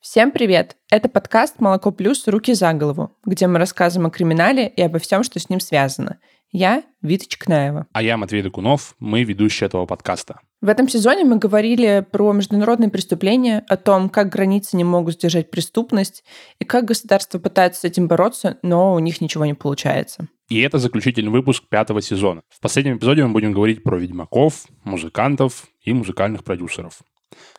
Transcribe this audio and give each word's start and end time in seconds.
Всем 0.00 0.30
привет! 0.30 0.78
Это 0.90 1.10
подкаст 1.10 1.60
«Молоко 1.60 1.90
плюс. 1.90 2.26
Руки 2.26 2.54
за 2.54 2.72
голову», 2.72 3.18
где 3.26 3.46
мы 3.46 3.58
рассказываем 3.58 4.06
о 4.06 4.10
криминале 4.10 4.66
и 4.66 4.80
обо 4.80 4.98
всем, 4.98 5.22
что 5.22 5.38
с 5.38 5.50
ним 5.50 5.60
связано. 5.60 6.18
Я 6.50 6.84
Вита 7.02 7.26
Чкнаева. 7.28 7.86
А 7.92 8.02
я 8.02 8.16
Матвей 8.16 8.40
Докунов, 8.40 8.94
мы 8.98 9.24
ведущие 9.24 9.66
этого 9.66 9.84
подкаста. 9.84 10.40
В 10.62 10.70
этом 10.70 10.88
сезоне 10.88 11.26
мы 11.26 11.36
говорили 11.36 12.02
про 12.10 12.32
международные 12.32 12.88
преступления, 12.88 13.62
о 13.68 13.76
том, 13.76 14.08
как 14.08 14.30
границы 14.30 14.78
не 14.78 14.84
могут 14.84 15.16
сдержать 15.16 15.50
преступность 15.50 16.24
и 16.58 16.64
как 16.64 16.86
государство 16.86 17.38
пытается 17.38 17.82
с 17.82 17.84
этим 17.84 18.08
бороться, 18.08 18.56
но 18.62 18.94
у 18.94 18.98
них 19.00 19.20
ничего 19.20 19.44
не 19.44 19.54
получается. 19.54 20.28
И 20.48 20.62
это 20.62 20.78
заключительный 20.78 21.30
выпуск 21.30 21.64
пятого 21.68 22.00
сезона. 22.00 22.40
В 22.48 22.60
последнем 22.60 22.96
эпизоде 22.96 23.22
мы 23.26 23.34
будем 23.34 23.52
говорить 23.52 23.82
про 23.82 23.98
ведьмаков, 23.98 24.64
музыкантов 24.82 25.66
и 25.82 25.92
музыкальных 25.92 26.42
продюсеров. 26.42 27.02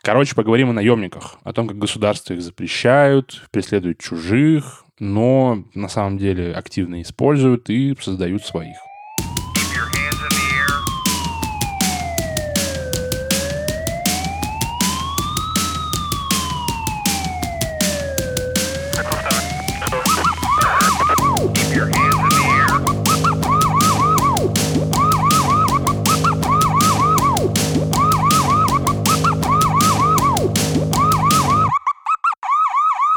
Короче, 0.01 0.35
поговорим 0.35 0.69
о 0.69 0.73
наемниках, 0.73 1.37
о 1.43 1.53
том, 1.53 1.67
как 1.67 1.77
государства 1.77 2.33
их 2.33 2.41
запрещают, 2.41 3.47
преследуют 3.51 3.99
чужих, 3.99 4.83
но 4.99 5.63
на 5.73 5.87
самом 5.87 6.17
деле 6.17 6.53
активно 6.53 7.01
используют 7.01 7.69
и 7.69 7.95
создают 7.99 8.43
своих. 8.43 8.77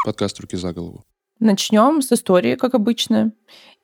Подкаст 0.05 0.39
«Руки 0.39 0.55
за 0.55 0.71
голову». 0.71 1.03
Начнем 1.39 2.01
с 2.01 2.11
истории, 2.11 2.55
как 2.55 2.75
обычно. 2.75 3.31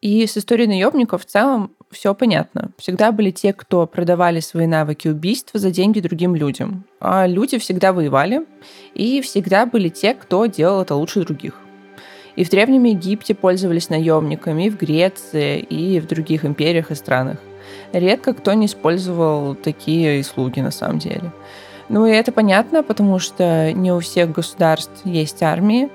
И 0.02 0.26
с 0.26 0.38
историей 0.38 0.68
наемников 0.68 1.24
в 1.24 1.26
целом 1.26 1.72
все 1.90 2.14
понятно. 2.14 2.72
Всегда 2.78 3.12
были 3.12 3.32
те, 3.32 3.52
кто 3.54 3.88
продавали 3.88 4.40
свои 4.40 4.68
навыки 4.68 5.10
убийства 5.10 5.60
за 5.60 5.72
деньги 5.72 6.00
другим 6.00 6.36
людям. 6.36 6.86
А 7.00 7.28
люди 7.28 7.58
всегда 7.58 7.92
воевали, 7.92 8.46
и 8.94 9.22
всегда 9.22 9.66
были 9.66 9.90
те, 9.90 10.14
кто 10.14 10.46
делал 10.46 10.82
это 10.82 10.96
лучше 10.96 11.22
других. 11.22 11.60
И 12.36 12.46
в 12.46 12.50
Древнем 12.50 12.86
Египте 12.86 13.36
пользовались 13.36 13.90
наемниками, 13.90 14.68
и 14.68 14.70
в 14.70 14.78
Греции, 14.78 15.60
и 15.60 16.00
в 16.00 16.08
других 16.08 16.46
империях 16.46 16.92
и 16.92 16.96
странах. 16.96 17.38
Редко 17.94 18.34
кто 18.34 18.54
не 18.54 18.68
использовал 18.68 19.56
такие 19.56 20.22
услуги 20.22 20.62
на 20.62 20.72
самом 20.72 21.00
деле. 21.00 21.34
Ну 21.92 22.06
и 22.06 22.12
это 22.12 22.32
понятно, 22.32 22.84
потому 22.84 23.20
что 23.20 23.74
не 23.74 23.92
у 23.92 24.00
всех 24.00 24.32
государств 24.32 25.02
есть 25.04 25.44
армии, 25.44 25.90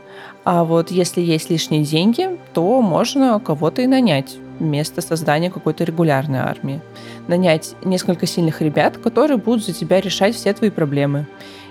а 0.44 0.62
вот 0.62 0.90
если 0.90 1.22
есть 1.22 1.48
лишние 1.48 1.84
деньги, 1.84 2.38
то 2.52 2.82
можно 2.82 3.40
кого-то 3.40 3.80
и 3.80 3.86
нанять 3.86 4.36
вместо 4.58 5.00
создания 5.00 5.50
какой-то 5.50 5.84
регулярной 5.84 6.40
армии. 6.40 6.82
Нанять 7.28 7.74
несколько 7.82 8.26
сильных 8.26 8.60
ребят, 8.60 8.98
которые 8.98 9.38
будут 9.38 9.64
за 9.64 9.72
тебя 9.72 9.98
решать 10.02 10.34
все 10.34 10.52
твои 10.52 10.68
проблемы. 10.68 11.26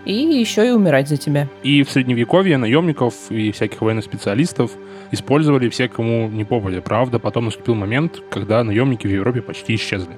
И 0.06 0.14
еще 0.14 0.68
и 0.68 0.72
умирать 0.72 1.08
за 1.08 1.18
тебя. 1.18 1.48
И 1.62 1.84
в 1.84 1.92
средневековье 1.92 2.58
наемников 2.58 3.14
и 3.30 3.52
всяких 3.52 3.82
военных 3.82 4.06
специалистов 4.06 4.72
использовали 5.12 5.70
все, 5.70 5.88
кому 5.88 6.30
не 6.30 6.46
попали. 6.46 6.80
Правда, 6.80 7.20
потом 7.20 7.46
наступил 7.46 7.76
момент, 7.76 8.24
когда 8.32 8.64
наемники 8.64 9.06
в 9.06 9.12
Европе 9.12 9.44
почти 9.44 9.76
исчезли. 9.76 10.18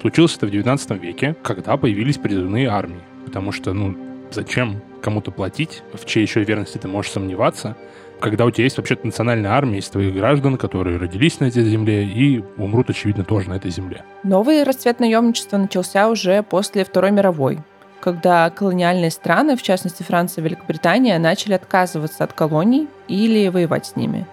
Случилось 0.00 0.34
это 0.34 0.46
в 0.46 0.50
19 0.50 0.90
веке, 1.02 1.36
когда 1.42 1.76
появились 1.76 2.16
призывные 2.16 2.68
армии 2.68 3.02
потому 3.24 3.52
что, 3.52 3.72
ну, 3.72 3.96
зачем 4.30 4.82
кому-то 5.02 5.30
платить, 5.30 5.82
в 5.92 6.04
чьей 6.06 6.22
еще 6.22 6.42
верности 6.44 6.78
ты 6.78 6.88
можешь 6.88 7.12
сомневаться, 7.12 7.76
когда 8.20 8.46
у 8.46 8.50
тебя 8.50 8.64
есть 8.64 8.78
вообще-то 8.78 9.06
национальная 9.06 9.50
армия 9.50 9.78
из 9.78 9.88
твоих 9.88 10.14
граждан, 10.14 10.56
которые 10.56 10.98
родились 10.98 11.40
на 11.40 11.46
этой 11.46 11.64
земле 11.64 12.04
и 12.04 12.42
умрут, 12.56 12.90
очевидно, 12.90 13.24
тоже 13.24 13.50
на 13.50 13.54
этой 13.54 13.70
земле. 13.70 14.02
Новый 14.22 14.62
расцвет 14.62 15.00
наемничества 15.00 15.58
начался 15.58 16.08
уже 16.08 16.42
после 16.42 16.84
Второй 16.84 17.10
мировой, 17.10 17.58
когда 18.00 18.48
колониальные 18.50 19.10
страны, 19.10 19.56
в 19.56 19.62
частности 19.62 20.02
Франция 20.02 20.42
и 20.42 20.44
Великобритания, 20.46 21.18
начали 21.18 21.52
отказываться 21.52 22.24
от 22.24 22.32
колоний 22.32 22.88
или 23.08 23.48
воевать 23.48 23.86
с 23.86 23.96
ними, 23.96 24.26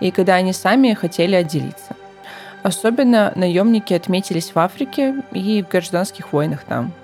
и 0.00 0.10
когда 0.10 0.34
они 0.34 0.52
сами 0.52 0.94
хотели 0.94 1.36
отделиться. 1.36 1.94
Особенно 2.62 3.32
наемники 3.36 3.94
отметились 3.94 4.52
в 4.54 4.58
Африке 4.58 5.22
и 5.30 5.62
в 5.62 5.68
гражданских 5.68 6.32
войнах 6.32 6.64
там– 6.64 6.92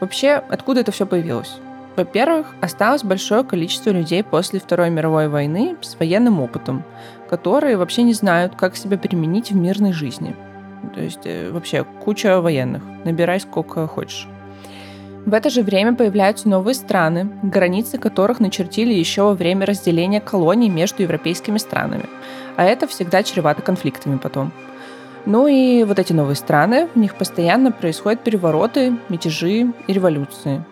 Вообще, 0.00 0.42
откуда 0.48 0.80
это 0.80 0.92
все 0.92 1.06
появилось? 1.06 1.58
Во-первых, 1.96 2.54
осталось 2.60 3.04
большое 3.04 3.44
количество 3.44 3.90
людей 3.90 4.22
после 4.22 4.58
Второй 4.58 4.90
мировой 4.90 5.28
войны 5.28 5.76
с 5.82 5.96
военным 5.98 6.40
опытом, 6.40 6.84
которые 7.28 7.76
вообще 7.76 8.02
не 8.02 8.14
знают, 8.14 8.54
как 8.54 8.76
себя 8.76 8.96
применить 8.96 9.50
в 9.50 9.56
мирной 9.56 9.92
жизни. 9.92 10.34
То 10.94 11.00
есть 11.00 11.20
э, 11.24 11.50
вообще 11.50 11.84
куча 11.84 12.40
военных. 12.40 12.82
Набирай 13.04 13.40
сколько 13.40 13.86
хочешь. 13.86 14.26
В 15.26 15.34
это 15.34 15.50
же 15.50 15.62
время 15.62 15.94
появляются 15.94 16.48
новые 16.48 16.74
страны, 16.74 17.30
границы 17.42 17.98
которых 17.98 18.40
начертили 18.40 18.94
еще 18.94 19.22
во 19.22 19.34
время 19.34 19.66
разделения 19.66 20.20
колоний 20.20 20.70
между 20.70 21.02
европейскими 21.02 21.58
странами. 21.58 22.06
А 22.56 22.64
это 22.64 22.86
всегда 22.86 23.22
чревато 23.22 23.60
конфликтами 23.60 24.16
потом. 24.16 24.52
Ну 25.26 25.46
и 25.46 25.84
вот 25.84 25.98
эти 25.98 26.12
новые 26.12 26.36
страны, 26.36 26.88
в 26.94 26.98
них 26.98 27.14
постоянно 27.14 27.72
происходят 27.72 28.24
перевороты, 28.24 28.96
мятежи 29.08 29.72
и 29.86 29.92
революции. 29.92 30.64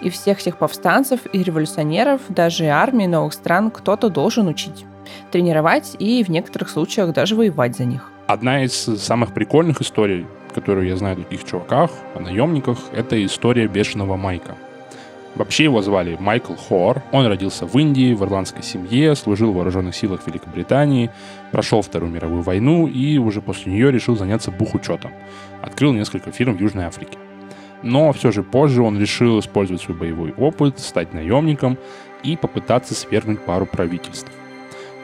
И 0.00 0.10
всех 0.10 0.38
всех 0.38 0.58
повстанцев 0.58 1.20
и 1.32 1.42
революционеров, 1.42 2.20
даже 2.28 2.66
армии 2.66 3.06
новых 3.06 3.32
стран 3.32 3.70
кто-то 3.70 4.08
должен 4.08 4.46
учить, 4.46 4.84
тренировать 5.32 5.96
и 5.98 6.22
в 6.22 6.28
некоторых 6.28 6.68
случаях 6.68 7.12
даже 7.12 7.34
воевать 7.34 7.76
за 7.76 7.84
них. 7.84 8.10
Одна 8.26 8.62
из 8.62 8.74
самых 8.74 9.32
прикольных 9.32 9.80
историй, 9.80 10.26
которую 10.54 10.86
я 10.86 10.96
знаю 10.96 11.14
о 11.14 11.22
таких 11.22 11.44
чуваках, 11.44 11.90
о 12.14 12.20
наемниках, 12.20 12.78
это 12.92 13.24
история 13.24 13.68
бешеного 13.68 14.16
Майка. 14.16 14.56
Вообще 15.36 15.64
его 15.64 15.82
звали 15.82 16.16
Майкл 16.18 16.54
Хор. 16.54 17.02
Он 17.12 17.26
родился 17.26 17.66
в 17.66 17.76
Индии, 17.78 18.14
в 18.14 18.24
ирландской 18.24 18.62
семье, 18.62 19.14
служил 19.14 19.52
в 19.52 19.56
вооруженных 19.56 19.94
силах 19.94 20.26
Великобритании, 20.26 21.10
прошел 21.52 21.82
Вторую 21.82 22.10
мировую 22.10 22.40
войну 22.40 22.86
и 22.86 23.18
уже 23.18 23.42
после 23.42 23.72
нее 23.72 23.92
решил 23.92 24.16
заняться 24.16 24.50
бухучетом. 24.50 25.12
Открыл 25.60 25.92
несколько 25.92 26.32
фирм 26.32 26.56
в 26.56 26.60
Южной 26.60 26.86
Африке. 26.86 27.18
Но 27.82 28.12
все 28.14 28.32
же 28.32 28.42
позже 28.42 28.82
он 28.82 28.98
решил 28.98 29.38
использовать 29.38 29.82
свой 29.82 29.98
боевой 29.98 30.32
опыт, 30.32 30.78
стать 30.78 31.12
наемником 31.12 31.76
и 32.22 32.34
попытаться 32.34 32.94
свергнуть 32.94 33.42
пару 33.42 33.66
правительств. 33.66 34.30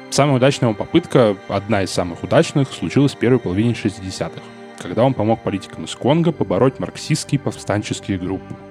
Самая 0.09 0.37
удачная 0.37 0.71
его 0.71 0.79
попытка, 0.79 1.37
одна 1.49 1.83
из 1.83 1.91
самых 1.91 2.23
удачных, 2.23 2.73
случилась 2.73 3.15
в 3.15 3.19
первой 3.19 3.39
половине 3.39 3.73
60-х, 3.73 4.41
когда 4.79 5.05
он 5.05 5.13
помог 5.13 5.43
политикам 5.43 5.85
из 5.85 5.95
Конго 5.95 6.33
побороть 6.33 6.81
марксистские 6.81 7.39
повстанческие 7.39 8.17
группы– 8.17 8.55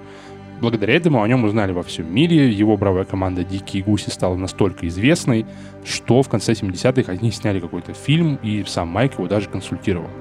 Благодаря 0.62 0.94
этому 0.94 1.24
о 1.24 1.28
нем 1.28 1.44
узнали 1.44 1.72
во 1.72 1.82
всем 1.82 2.14
мире. 2.14 2.52
Его 2.52 2.78
бравая 2.78 3.04
команда 3.04 3.44
«Дикие 3.44 3.82
гуси» 3.82 4.12
стала 4.12 4.36
настолько 4.36 4.88
известной, 4.88 5.48
что 5.84 6.22
в 6.22 6.30
конце 6.30 6.54
70-х 6.54 7.12
они 7.12 7.32
сняли 7.32 7.60
какой-то 7.60 7.94
фильм, 7.94 8.38
и 8.44 8.64
сам 8.68 8.90
Майк 8.90 9.14
его 9.14 9.28
даже 9.28 9.50
консультировал. 9.50 10.12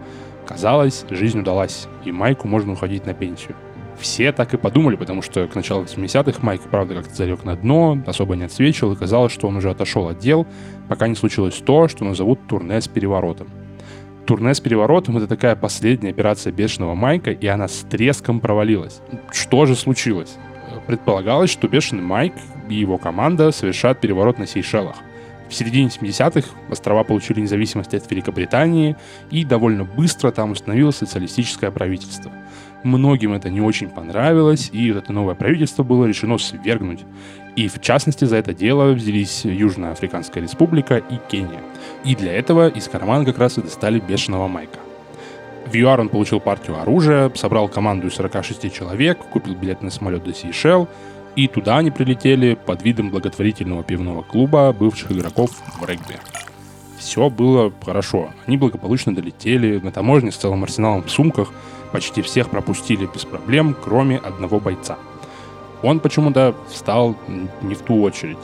Казалось, 0.46 1.04
жизнь 1.10 1.40
удалась, 1.40 1.88
и 2.06 2.10
Майку 2.10 2.48
можно 2.48 2.72
уходить 2.72 3.04
на 3.04 3.12
пенсию. 3.12 3.54
Все 3.98 4.32
так 4.32 4.54
и 4.54 4.56
подумали, 4.56 4.96
потому 4.96 5.20
что 5.20 5.46
к 5.46 5.54
началу 5.54 5.84
80-х 5.84 6.38
Майк, 6.40 6.62
правда, 6.62 6.94
как-то 6.94 7.14
залег 7.14 7.44
на 7.44 7.54
дно, 7.54 8.02
особо 8.06 8.34
не 8.34 8.44
отсвечивал, 8.44 8.94
и 8.94 8.96
казалось, 8.96 9.32
что 9.32 9.46
он 9.46 9.56
уже 9.56 9.68
отошел 9.68 10.08
от 10.08 10.20
дел, 10.20 10.46
пока 10.88 11.06
не 11.06 11.16
случилось 11.16 11.56
то, 11.56 11.86
что 11.86 12.06
назовут 12.06 12.46
турне 12.48 12.80
с 12.80 12.88
переворотом. 12.88 13.48
Турне 14.30 14.54
с 14.54 14.60
переворотом— 14.60 15.16
это 15.18 15.26
такая 15.26 15.56
последняя 15.56 16.10
операция 16.10 16.52
бешеного 16.52 16.94
Майка, 16.94 17.32
и 17.32 17.48
она 17.48 17.66
с 17.66 17.84
треском 17.90 18.38
провалилась. 18.38 19.00
Что 19.32 19.66
же 19.66 19.74
случилось? 19.74 20.36
Предполагалось, 20.86 21.50
что 21.50 21.66
бешеный 21.66 22.04
Майк 22.04 22.34
и 22.68 22.76
его 22.76 22.96
команда 22.96 23.50
совершат 23.50 24.00
переворот 24.00 24.38
на 24.38 24.46
Сейшелах. 24.46 24.94
В 25.48 25.54
середине 25.54 25.88
70-х 25.88 26.48
острова 26.70 27.02
получили 27.02 27.40
независимость 27.40 27.92
от 27.92 28.08
Великобритании, 28.08 28.94
и 29.32 29.44
довольно 29.44 29.82
быстро 29.82 30.30
там 30.30 30.52
установилось 30.52 30.98
социалистическое 30.98 31.72
правительство. 31.72 32.30
Многим 32.82 33.34
это 33.34 33.50
не 33.50 33.60
очень 33.60 33.90
понравилось, 33.90 34.70
и 34.72 34.88
это 34.88 35.12
новое 35.12 35.34
правительство 35.34 35.82
было 35.82 36.06
решено 36.06 36.38
свергнуть. 36.38 37.00
И 37.56 37.68
в 37.68 37.80
частности 37.80 38.24
за 38.24 38.36
это 38.36 38.54
дело 38.54 38.92
взялись 38.92 39.44
Южная 39.44 39.92
Африканская 39.92 40.42
Республика 40.42 40.96
и 40.96 41.18
Кения. 41.30 41.60
И 42.04 42.16
для 42.16 42.32
этого 42.32 42.68
из 42.68 42.88
кармана 42.88 43.24
как 43.26 43.38
раз 43.38 43.58
и 43.58 43.62
достали 43.62 44.00
бешеного 44.00 44.48
Майка. 44.48 44.78
В 45.66 45.74
ЮАР 45.74 46.00
он 46.00 46.08
получил 46.08 46.40
партию 46.40 46.80
оружия, 46.80 47.30
собрал 47.34 47.68
команду 47.68 48.08
из 48.08 48.14
46 48.14 48.72
человек, 48.72 49.18
купил 49.18 49.54
билет 49.54 49.82
на 49.82 49.90
самолет 49.90 50.24
до 50.24 50.32
Сейшел, 50.32 50.88
и 51.36 51.48
туда 51.48 51.78
они 51.78 51.90
прилетели 51.90 52.54
под 52.54 52.82
видом 52.82 53.10
благотворительного 53.10 53.84
пивного 53.84 54.22
клуба 54.22 54.74
бывших 54.76 55.12
игроков 55.12 55.50
в 55.78 55.86
регби. 55.86 56.16
Все 56.98 57.30
было 57.30 57.72
хорошо. 57.84 58.30
Они 58.46 58.56
благополучно 58.56 59.14
долетели, 59.14 59.78
на 59.78 59.92
таможне 59.92 60.32
с 60.32 60.36
целым 60.36 60.64
арсеналом 60.64 61.02
в 61.02 61.10
сумках, 61.10 61.52
почти 61.92 62.22
всех 62.22 62.50
пропустили 62.50 63.08
без 63.12 63.24
проблем, 63.24 63.76
кроме 63.80 64.18
одного 64.18 64.60
бойца. 64.60 64.98
Он 65.82 66.00
почему-то 66.00 66.54
встал 66.68 67.16
не 67.62 67.74
в 67.74 67.82
ту 67.82 68.02
очередь. 68.02 68.38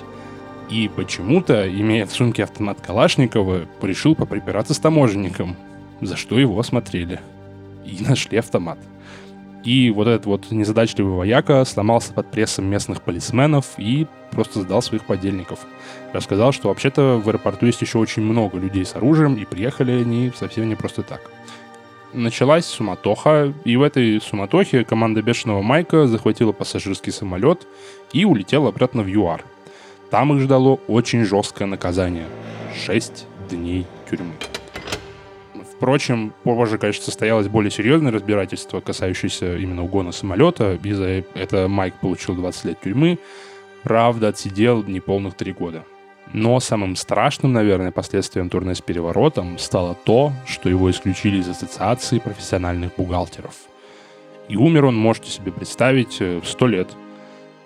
И 0.70 0.90
почему-то, 0.94 1.68
имея 1.68 2.06
в 2.06 2.12
сумке 2.12 2.42
автомат 2.42 2.80
Калашникова, 2.80 3.62
решил 3.82 4.14
поприпираться 4.14 4.74
с 4.74 4.78
таможенником, 4.78 5.56
за 6.00 6.16
что 6.16 6.38
его 6.38 6.58
осмотрели. 6.58 7.20
И 7.84 8.02
нашли 8.02 8.38
автомат. 8.38 8.78
И 9.66 9.90
вот 9.90 10.06
этот 10.06 10.26
вот 10.26 10.50
незадачливый 10.50 11.14
вояка 11.14 11.64
сломался 11.64 12.12
под 12.12 12.30
прессом 12.30 12.66
местных 12.66 13.02
полисменов 13.02 13.66
и 13.78 14.06
просто 14.30 14.60
сдал 14.60 14.80
своих 14.80 15.04
подельников. 15.04 15.60
Рассказал, 16.12 16.52
что 16.52 16.68
вообще-то 16.68 17.20
в 17.22 17.28
аэропорту 17.28 17.66
есть 17.66 17.82
еще 17.82 17.98
очень 17.98 18.22
много 18.22 18.58
людей 18.58 18.84
с 18.84 18.94
оружием, 18.94 19.34
и 19.34 19.44
приехали 19.44 19.90
они 19.90 20.32
совсем 20.36 20.68
не 20.68 20.76
просто 20.76 21.02
так. 21.02 21.20
Началась 22.12 22.64
суматоха, 22.64 23.52
и 23.64 23.76
в 23.76 23.82
этой 23.82 24.20
суматохе 24.20 24.84
команда 24.84 25.22
Бешеного 25.22 25.62
Майка 25.62 26.06
захватила 26.06 26.52
пассажирский 26.52 27.12
самолет 27.12 27.66
и 28.12 28.24
улетела 28.24 28.68
обратно 28.68 29.02
в 29.02 29.08
ЮАР. 29.08 29.44
Там 30.10 30.32
их 30.34 30.42
ждало 30.42 30.80
очень 30.88 31.24
жесткое 31.24 31.66
наказание— 31.66 32.26
6 32.86 33.26
дней 33.50 33.86
тюрьмы. 34.08 34.32
Впрочем, 35.76 36.32
позже, 36.42 36.78
конечно, 36.78 37.04
состоялось 37.04 37.48
более 37.48 37.70
серьезное 37.70 38.12
разбирательство, 38.12 38.80
касающееся 38.80 39.56
именно 39.58 39.84
угона 39.84 40.12
самолета. 40.12 40.78
И 40.82 40.92
за 40.92 41.24
это 41.34 41.68
Майк 41.68 41.94
получил 42.00 42.34
20 42.34 42.64
лет 42.64 42.80
тюрьмы. 42.80 43.18
Правда, 43.82 44.28
отсидел 44.28 44.82
неполных 44.84 45.34
три 45.34 45.52
года. 45.52 45.84
Но 46.32 46.60
самым 46.60 46.96
страшным, 46.96 47.52
наверное, 47.52 47.92
последствием 47.92 48.50
турне 48.50 48.74
с 48.74 48.80
переворотом 48.80 49.58
стало 49.58 49.94
то, 49.94 50.32
что 50.46 50.68
его 50.68 50.90
исключили 50.90 51.38
из 51.38 51.48
ассоциации 51.48 52.18
профессиональных 52.18 52.94
бухгалтеров. 52.96 53.54
И 54.48 54.56
умер 54.56 54.86
он, 54.86 54.96
можете 54.96 55.30
себе 55.30 55.52
представить, 55.52 56.20
э, 56.20 56.40
в 56.40 56.46
сто 56.46 56.66
лет 56.66 56.88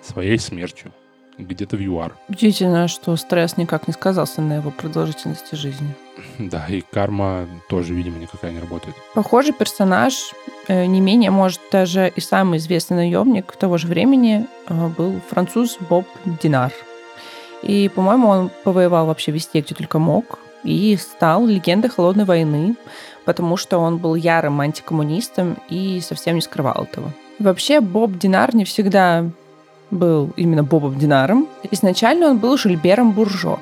своей 0.01 0.39
смертью 0.39 0.91
где-то 1.37 1.77
в 1.77 1.81
ЮАР. 1.81 2.15
Удивительно, 2.29 2.87
что 2.87 3.15
стресс 3.15 3.57
никак 3.57 3.87
не 3.87 3.93
сказался 3.93 4.41
на 4.41 4.57
его 4.57 4.71
продолжительности 4.71 5.55
жизни. 5.55 5.93
Да, 6.37 6.65
и 6.67 6.81
карма 6.81 7.47
тоже, 7.69 7.93
видимо, 7.93 8.19
никакая 8.19 8.51
не 8.51 8.59
работает. 8.59 8.95
Похожий 9.13 9.53
персонаж, 9.53 10.33
э, 10.67 10.85
не 10.85 11.01
менее, 11.01 11.31
может, 11.31 11.59
даже 11.71 12.11
и 12.15 12.21
самый 12.21 12.57
известный 12.57 12.97
наемник 12.97 13.55
того 13.55 13.77
же 13.77 13.87
времени 13.87 14.45
э, 14.67 14.87
был 14.87 15.19
француз 15.29 15.77
Боб 15.89 16.05
Динар. 16.41 16.71
И, 17.61 17.89
по-моему, 17.89 18.27
он 18.27 18.51
повоевал 18.63 19.05
вообще 19.05 19.31
везде, 19.31 19.61
где 19.61 19.75
только 19.75 19.99
мог, 19.99 20.39
и 20.63 20.97
стал 20.97 21.45
легендой 21.45 21.89
холодной 21.89 22.25
войны, 22.25 22.75
потому 23.25 23.57
что 23.57 23.77
он 23.77 23.97
был 23.97 24.15
ярым 24.15 24.59
антикоммунистом 24.61 25.57
и 25.69 26.01
совсем 26.01 26.35
не 26.35 26.41
скрывал 26.41 26.83
этого. 26.83 27.11
Вообще, 27.39 27.81
Боб 27.81 28.17
Динар 28.17 28.55
не 28.55 28.65
всегда 28.65 29.25
был 29.91 30.31
именно 30.37 30.63
Бобом 30.63 30.97
Динаром. 30.97 31.47
Изначально 31.69 32.27
он 32.27 32.37
был 32.37 32.57
Жильбером 32.57 33.11
Буржо. 33.11 33.59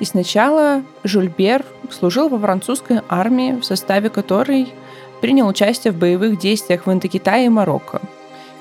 И 0.00 0.04
сначала 0.04 0.82
Жульбер 1.04 1.64
служил 1.90 2.28
во 2.28 2.38
французской 2.38 3.00
армии, 3.08 3.52
в 3.52 3.64
составе 3.64 4.08
которой 4.08 4.72
принял 5.20 5.46
участие 5.46 5.92
в 5.92 5.98
боевых 5.98 6.38
действиях 6.38 6.86
в 6.86 6.92
Индокитае 6.92 7.46
и 7.46 7.50
Марокко. 7.50 8.00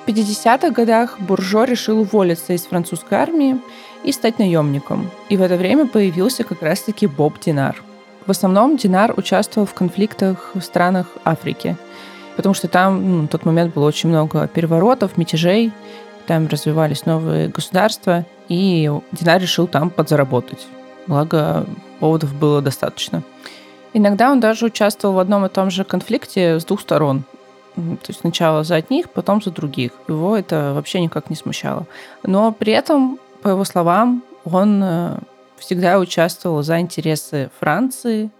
В 0.05 0.09
50-х 0.09 0.71
годах 0.71 1.17
Буржо 1.19 1.63
решил 1.63 2.01
уволиться 2.01 2.53
из 2.53 2.63
французской 2.63 3.17
армии 3.17 3.59
и 4.03 4.11
стать 4.11 4.39
наемником. 4.39 5.09
И 5.29 5.37
в 5.37 5.41
это 5.41 5.57
время 5.57 5.87
появился 5.87 6.43
как 6.43 6.61
раз-таки 6.61 7.07
Боб 7.07 7.39
Динар. 7.39 7.83
В 8.25 8.31
основном 8.31 8.77
Динар 8.77 9.13
участвовал 9.17 9.65
в 9.65 9.73
конфликтах 9.73 10.51
в 10.53 10.61
странах 10.61 11.07
Африки, 11.23 11.75
потому 12.35 12.53
что 12.53 12.67
там 12.67 13.09
ну, 13.09 13.23
в 13.23 13.27
тот 13.27 13.45
момент 13.45 13.73
было 13.73 13.87
очень 13.87 14.09
много 14.09 14.47
переворотов, 14.47 15.17
мятежей, 15.17 15.71
там 16.27 16.47
развивались 16.47 17.05
новые 17.05 17.47
государства, 17.47 18.25
и 18.49 18.91
Динар 19.11 19.41
решил 19.41 19.67
там 19.67 19.89
подзаработать. 19.89 20.67
Благо, 21.07 21.65
поводов 21.99 22.33
было 22.35 22.61
достаточно. 22.61 23.23
Иногда 23.93 24.31
он 24.31 24.39
даже 24.39 24.67
участвовал 24.67 25.15
в 25.15 25.19
одном 25.19 25.45
и 25.45 25.49
том 25.49 25.71
же 25.71 25.83
конфликте 25.83 26.59
с 26.59 26.65
двух 26.65 26.81
сторон. 26.81 27.23
То 27.75 28.09
есть 28.09 28.19
сначала 28.19 28.63
за 28.63 28.75
одних, 28.75 29.09
потом 29.09 29.41
за 29.41 29.51
других. 29.51 29.91
Его 30.07 30.37
это 30.37 30.73
вообще 30.75 31.01
никак 31.01 31.29
не 31.29 31.35
смущало. 31.35 31.87
Но 32.23 32.51
при 32.51 32.73
этом, 32.73 33.19
по 33.41 33.49
его 33.49 33.63
словам, 33.63 34.23
он 34.43 34.81
э, 34.83 35.17
всегда 35.57 35.99
участвовал 35.99 36.63
за 36.63 36.79
интересы 36.79 37.49
Франции, 37.59 38.31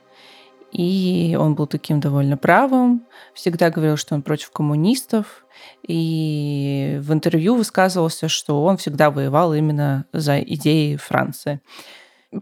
и 0.72 1.36
он 1.40 1.56
был 1.56 1.68
таким 1.68 2.00
довольно 2.00 2.38
правым, 2.38 3.06
всегда 3.34 3.70
говорил, 3.70 3.98
что 3.98 4.16
он 4.16 4.22
против 4.22 4.52
коммунистов, 4.52 5.46
и 5.88 7.00
в 7.02 7.12
интервью 7.12 7.56
высказывался, 7.56 8.28
что 8.28 8.64
он 8.64 8.78
всегда 8.78 9.10
воевал 9.10 9.54
именно 9.54 10.06
за 10.14 10.40
идеи 10.40 10.96
Франции. 10.96 11.62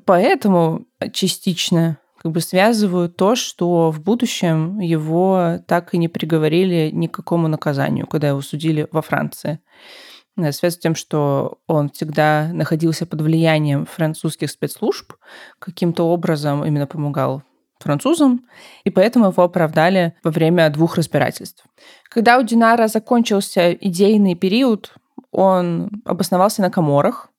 Поэтому 0.06 0.86
частично 1.14 1.98
как 2.18 2.32
бы 2.32 2.42
связывают 2.42 3.16
то, 3.16 3.36
что 3.36 3.92
в 3.92 4.02
будущем 4.02 4.80
его 4.80 5.60
так 5.68 5.94
и 5.94 5.98
не 5.98 6.08
приговорили 6.08 6.90
ни 6.92 7.08
к 7.08 7.14
какому 7.14 7.48
наказанию, 7.48 8.08
когда 8.08 8.30
его 8.30 8.42
судили 8.42 8.88
во 8.92 9.02
Франции. 9.02 9.60
Связано 10.38 10.72
с 10.72 10.78
тем, 10.78 10.96
что 10.96 11.58
он 11.68 11.90
всегда 11.90 12.50
находился 12.54 13.06
под 13.06 13.22
влиянием 13.22 13.86
французских 13.86 14.52
спецслужб, 14.52 15.14
каким-то 15.60 16.04
образом 16.04 16.64
именно 16.64 16.88
помогал 16.88 17.44
французам, 17.80 18.46
и 18.84 18.90
поэтому 18.90 19.28
его 19.28 19.44
оправдали 19.44 20.16
во 20.24 20.32
время 20.32 20.70
двух 20.70 20.96
разбирательств. 20.96 21.64
Когда 22.10 22.38
у 22.38 22.44
Динара 22.44 22.88
закончился 22.88 23.74
идейный 23.74 24.36
период, 24.36 24.94
он 25.32 25.90
обосновался 26.06 26.62
на 26.62 26.72
Коморах, 26.72 27.30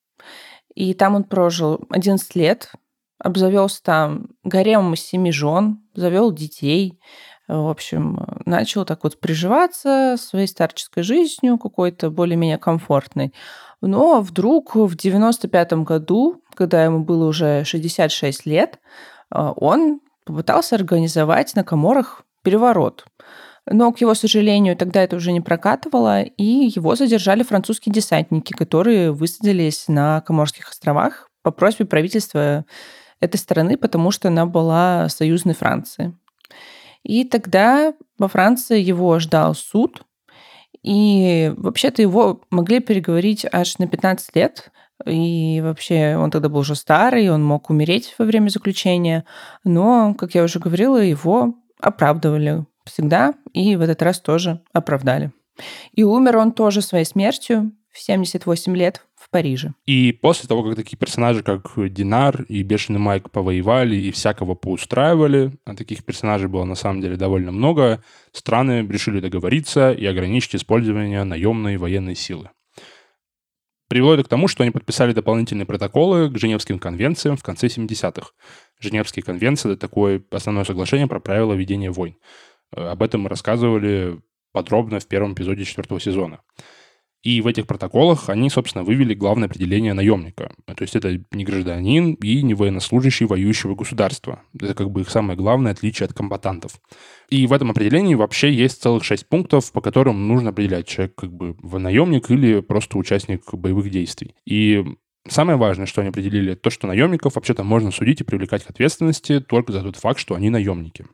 и 0.75 0.95
там 0.95 1.15
он 1.15 1.25
прожил 1.25 1.81
11 1.91 2.37
лет, 2.37 2.71
обзавелся 3.19 3.83
там 3.83 4.29
гаремом 4.45 4.95
из 4.95 5.01
семи 5.01 5.33
жен, 5.33 5.83
завел 5.95 6.33
детей, 6.33 7.01
в 7.49 7.69
общем, 7.71 8.25
начал 8.45 8.85
так 8.85 9.05
вот 9.05 9.19
приживаться 9.19 10.17
своей 10.19 10.47
старческой 10.47 11.03
жизнью, 11.03 11.59
какой-то 11.59 12.11
более-менее 12.11 12.59
комфортной. 12.59 13.33
Но 13.81 14.21
вдруг 14.21 14.75
в 14.75 14.95
95 14.95 15.73
году, 15.85 16.43
когда 16.55 16.85
ему 16.85 17.01
было 17.01 17.27
уже 17.27 17.65
66 17.65 18.45
лет, 18.47 18.79
он 19.31 20.01
попытался 20.25 20.77
организовать 20.77 21.55
на 21.55 21.65
Коморах 21.65 22.23
переворот. 22.43 23.07
Но, 23.71 23.93
к 23.93 24.01
его 24.01 24.15
сожалению, 24.15 24.77
тогда 24.77 25.03
это 25.03 25.17
уже 25.17 25.33
не 25.33 25.41
прокатывало, 25.41 26.23
и 26.23 26.71
его 26.75 26.97
задержали 26.97 27.43
французские 27.43 27.93
десантники, 27.93 28.53
которые 28.53 29.13
высадились 29.13 29.89
на 29.89 30.21
Коморских 30.23 30.71
островах 30.71 31.29
по 31.43 31.51
просьбе 31.51 31.85
правительства 31.87 32.65
этой 33.21 33.37
страны, 33.37 33.77
потому 33.77 34.11
что 34.11 34.29
она 34.29 34.47
была 34.47 35.09
союзной 35.09 35.55
Франции. 35.55 36.15
И 37.03 37.25
тогда 37.25 37.95
во 38.19 38.29
Франции 38.29 38.81
его 38.81 39.19
ждал 39.19 39.55
суд, 39.55 40.03
и 40.83 41.53
вообще-то 41.57 42.03
его 42.03 42.41
могли 42.51 42.81
переговорить 42.81 43.47
аж 43.51 43.79
на 43.79 43.87
15 43.87 44.37
лет, 44.37 44.71
и 45.07 45.61
вообще 45.63 46.17
он 46.17 46.31
тогда 46.31 46.49
был 46.49 46.61
уже 46.61 46.75
старый, 46.75 47.31
он 47.31 47.45
мог 47.45 47.71
умереть 47.71 48.15
во 48.19 48.25
время 48.25 48.49
заключения. 48.49 49.25
Но, 49.65 50.15
как 50.15 50.35
я 50.35 50.43
уже 50.43 50.59
говорила, 50.59 50.99
его 50.99 51.55
оправдывали 51.81 52.65
всегда, 52.85 53.35
и 53.53 53.77
в 53.77 53.81
этот 53.81 54.03
раз 54.03 54.21
тоже 54.21 54.61
оправдали. 54.73 55.33
И 55.93 56.05
умер 56.05 56.37
он 56.39 56.53
тоже 56.53 56.83
своей 56.83 57.05
смертью 57.05 57.73
в 57.91 57.99
78 57.99 58.77
лет 58.77 59.05
Париже. 59.31 59.75
И 59.87 60.13
после 60.13 60.49
того, 60.49 60.63
как 60.63 60.77
такие 60.77 60.97
персонажи, 60.97 61.43
как 61.43 61.73
Динар 61.77 62.43
и 62.43 62.63
Бешеный 62.63 62.99
Майк 62.99 63.31
повоевали 63.31 63.97
и 63.97 64.11
всякого 64.11 64.55
поустраивали, 64.55 65.53
а 65.67 65.75
таких 65.75 66.05
персонажей 66.05 66.49
было 66.49 66.65
на 66.65 66.75
самом 66.75 67.03
деле 67.03 67.17
довольно 67.17 67.53
много, 67.53 68.03
страны 68.33 68.87
решили 68.89 69.21
договориться 69.21 69.93
и 69.93 70.07
ограничить 70.07 70.57
использование 70.57 71.25
наемной 71.25 71.77
военной 71.77 72.15
силы 72.15 72.51
привело 73.89 74.15
это 74.15 74.23
к 74.23 74.29
тому, 74.29 74.49
что 74.49 74.63
они 74.63 74.71
подписали 74.71 75.13
дополнительные 75.13 75.67
протоколы 75.67 76.31
к 76.31 76.39
Женевским 76.39 76.79
конвенциям 76.79 77.37
в 77.37 77.43
конце 77.43 77.67
70-х. 77.67 78.31
Женевские 78.79 79.23
конвенции— 79.23 79.73
это 79.73 79.81
такое 79.81 80.23
основное 80.31 80.65
соглашение 80.65 81.09
про 81.09 81.21
правила 81.21 81.55
ведения 81.55 81.91
войн. 81.91 82.17
Э, 82.77 82.91
об 82.91 83.03
этом 83.03 83.23
мы 83.23 83.29
рассказывали 83.29 84.21
подробно 84.53 85.01
в 85.01 85.07
первом 85.07 85.35
эпизоде 85.35 85.65
четвертого 85.65 86.01
сезона. 86.01 86.41
И 87.29 87.43
в 87.43 87.47
этих 87.47 87.67
протоколах 87.67 88.31
они, 88.31 88.49
собственно, 88.49 88.85
вывели 88.85 89.13
главное 89.13 89.49
определение 89.49 89.93
наемника. 89.93 90.51
То 90.65 90.81
есть 90.81 90.97
это 90.97 91.23
не 91.31 91.45
гражданин 91.45 92.15
и 92.15 92.43
не 92.43 92.55
военнослужащий 92.55 93.27
воюющего 93.27 93.75
государства. 93.75 94.41
Это 94.59 94.73
как 94.73 94.91
бы 94.91 95.03
их 95.03 95.11
самое 95.11 95.37
главное 95.37 95.73
отличие 95.73 96.07
от 96.07 96.15
комбатантов. 96.15 96.81
И 97.29 97.47
в 97.47 97.53
этом 97.53 97.71
определении 97.71 98.15
вообще 98.15 98.51
есть 98.51 98.81
целых 98.81 99.05
шесть 99.05 99.29
пунктов, 99.29 99.73
по 99.73 99.83
которым 99.83 100.27
нужно 100.27 100.51
определять 100.51 100.87
человек 100.87 101.17
как 101.17 101.31
бы 101.31 101.55
наемник 101.79 102.31
или 102.31 102.61
просто 102.61 102.97
участник 102.97 103.43
боевых 103.53 103.91
действий. 103.91 104.35
И 104.47 104.83
Самое 105.31 105.59
важное, 105.59 105.85
что 105.85 106.01
они 106.01 106.09
определили, 106.09 106.55
то, 106.55 106.71
что 106.71 106.87
наемников 106.87 107.35
вообще-то 107.35 107.63
можно 107.63 107.91
судить 107.91 108.23
и 108.23 108.25
привлекать 108.25 108.65
к 108.65 108.71
ответственности 108.71 109.41
только 109.41 109.73
за 109.73 109.83
тот 109.83 109.97
факт, 109.97 110.19
что 110.19 110.35
они 110.35 110.49
наемники. 110.49 111.05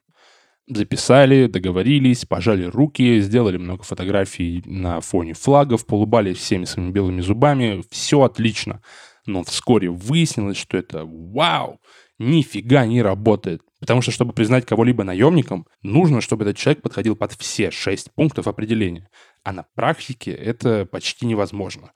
Записали, 0.66 1.46
договорились, 1.46 2.24
пожали 2.24 2.64
руки, 2.64 3.20
сделали 3.20 3.58
много 3.58 3.82
фотографий 3.82 4.62
на 4.64 5.00
фоне 5.00 5.34
флагов, 5.34 5.84
полубались 5.84 6.38
всеми 6.38 6.64
своими 6.64 6.90
белыми 6.90 7.20
зубами. 7.20 7.84
Все 7.90 8.22
отлично. 8.22 8.82
Но 9.26 9.44
вскоре 9.44 9.90
выяснилось, 9.90 10.56
что 10.56 10.78
это 10.78 11.04
вау, 11.04 11.80
нифига 12.18 12.86
не 12.86 13.02
работает. 13.02 13.60
Потому 13.78 14.00
что, 14.00 14.10
чтобы 14.10 14.32
признать 14.32 14.64
кого-либо 14.64 15.04
наемником, 15.04 15.66
нужно, 15.82 16.22
чтобы 16.22 16.44
этот 16.44 16.56
человек 16.56 16.82
подходил 16.82 17.14
под 17.14 17.32
все 17.32 17.70
шесть 17.70 18.10
пунктов 18.14 18.46
определения. 18.46 19.10
А 19.42 19.52
на 19.52 19.66
практике 19.74 20.30
это 20.30 20.86
почти 20.86 21.26
невозможно. 21.26 21.92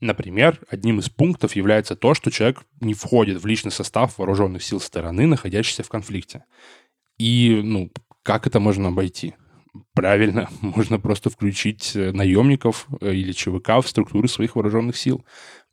Например, 0.00 0.60
одним 0.70 1.00
из 1.00 1.08
пунктов 1.08 1.56
является 1.56 1.96
то, 1.96 2.14
что 2.14 2.30
человек 2.30 2.62
не 2.80 2.94
входит 2.94 3.42
в 3.42 3.46
личный 3.46 3.72
состав 3.72 4.16
вооруженных 4.18 4.62
сил 4.62 4.78
стороны, 4.78 5.26
находящейся 5.26 5.82
в 5.82 5.88
конфликте. 5.88 6.44
И, 7.18 7.60
ну, 7.62 7.90
как 8.22 8.46
это 8.46 8.60
можно 8.60 8.88
обойти? 8.88 9.34
Правильно, 9.94 10.48
можно 10.60 10.98
просто 10.98 11.30
включить 11.30 11.92
э, 11.94 12.12
наемников 12.12 12.86
э, 13.00 13.12
или 13.14 13.32
ЧВК 13.32 13.82
в 13.82 13.88
структуры 13.88 14.28
своих 14.28 14.56
вооруженных 14.56 14.96
сил. 14.96 15.24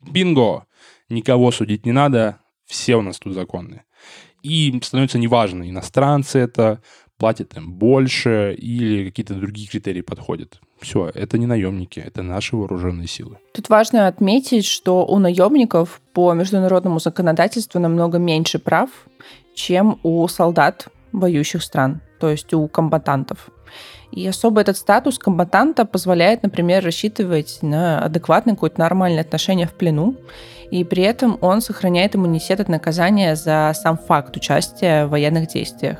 Бинго! 0.01 0.65
Никого 1.09 1.51
судить 1.51 1.85
не 1.85 1.91
надо, 1.91 2.39
все 2.65 2.95
у 2.95 3.01
нас 3.01 3.19
тут 3.19 3.33
законные. 3.33 3.85
И 4.41 4.79
становится 4.83 5.17
неважно, 5.19 5.69
иностранцы 5.69 6.39
это, 6.39 6.81
платят 7.17 7.55
им 7.57 7.73
больше 7.73 8.55
или 8.57 9.05
какие-то 9.09 9.35
другие 9.35 9.67
критерии 9.67 10.01
подходят. 10.01 10.59
Все, 10.79 11.09
это 11.13 11.37
не 11.37 11.45
наемники, 11.45 11.99
это 11.99 12.21
наши 12.23 12.55
вооруженные 12.55 13.07
силы. 13.07 13.37
Тут 13.53 13.69
важно 13.69 14.07
отметить, 14.07 14.65
что 14.65 15.05
у 15.05 15.19
наемников 15.19 16.01
по 16.13 16.33
международному 16.33 16.99
законодательству 16.99 17.79
намного 17.79 18.17
меньше 18.17 18.59
прав, 18.59 18.89
чем 19.55 19.99
у 20.03 20.27
солдат 20.27 20.87
воюющих 21.12 21.63
стран, 21.63 22.01
то 22.19 22.29
есть 22.29 22.53
у 22.53 22.67
комбатантов. 22.67 23.50
И 24.12 24.25
особо 24.27 24.62
этот 24.62 24.77
статус 24.77 25.19
комбатанта 25.19 25.85
позволяет, 25.85 26.43
например, 26.43 26.83
рассчитывать 26.83 27.59
на 27.62 28.00
адекватное 28.00 28.53
какое-то 28.55 28.79
нормальное 28.79 29.21
отношение 29.21 29.67
в 29.67 29.74
плену 29.74 30.15
и 30.72 30.84
при 30.84 31.03
этом 31.03 31.38
он 31.41 31.62
сохраняет 31.62 32.15
иммунитет 32.15 32.60
от 32.60 32.69
наказания 32.69 33.36
за 33.36 33.72
сам 33.75 33.98
факт 33.98 34.36
участия 34.36 35.05
в 35.05 35.10
военных 35.10 35.48
действиях. 35.48 36.00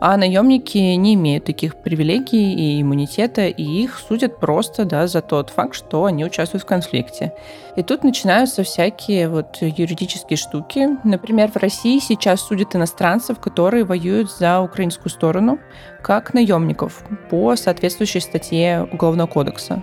А 0.00 0.16
наемники 0.16 0.78
не 0.78 1.14
имеют 1.14 1.44
таких 1.44 1.76
привилегий 1.76 2.54
и 2.54 2.80
иммунитета, 2.80 3.48
и 3.48 3.62
их 3.62 3.98
судят 3.98 4.38
просто 4.38 4.84
да, 4.84 5.06
за 5.06 5.20
тот 5.20 5.50
факт, 5.50 5.74
что 5.74 6.04
они 6.04 6.24
участвуют 6.24 6.62
в 6.62 6.66
конфликте. 6.66 7.32
И 7.76 7.82
тут 7.82 8.04
начинаются 8.04 8.62
всякие 8.62 9.28
вот 9.28 9.58
юридические 9.60 10.36
штуки. 10.36 10.88
Например, 11.04 11.50
в 11.50 11.56
России 11.56 11.98
сейчас 11.98 12.40
судят 12.40 12.76
иностранцев, 12.76 13.40
которые 13.40 13.84
воюют 13.84 14.30
за 14.30 14.60
украинскую 14.60 15.10
сторону, 15.10 15.58
как 16.02 16.32
наемников 16.32 17.02
по 17.30 17.56
соответствующей 17.56 18.20
статье 18.20 18.88
Уголовного 18.90 19.26
кодекса. 19.26 19.82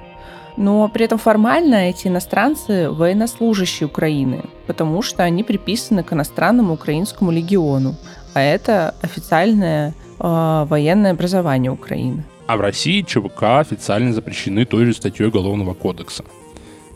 Но 0.58 0.88
при 0.88 1.06
этом 1.06 1.18
формально 1.18 1.90
эти 1.90 2.08
иностранцы 2.08 2.90
военнослужащие 2.90 3.88
Украины, 3.88 4.46
потому 4.68 5.02
что 5.02 5.24
они 5.24 5.44
приписаны 5.44 6.04
к 6.04 6.14
иностранному 6.14 6.74
украинскому 6.74 7.32
легиону, 7.32 7.96
а 8.34 8.42
это 8.42 8.96
официальное 9.02 9.94
э, 10.20 10.66
военное 10.70 11.12
образование 11.12 11.72
Украины. 11.72 12.24
А 12.48 12.58
в 12.58 12.62
России 12.62 13.02
ЧВК 13.02 13.60
официально 13.60 14.14
запрещены 14.14 14.66
той 14.66 14.86
же 14.86 14.94
статьей 14.94 15.28
Уголовного 15.28 15.74
кодекса. 15.74 16.24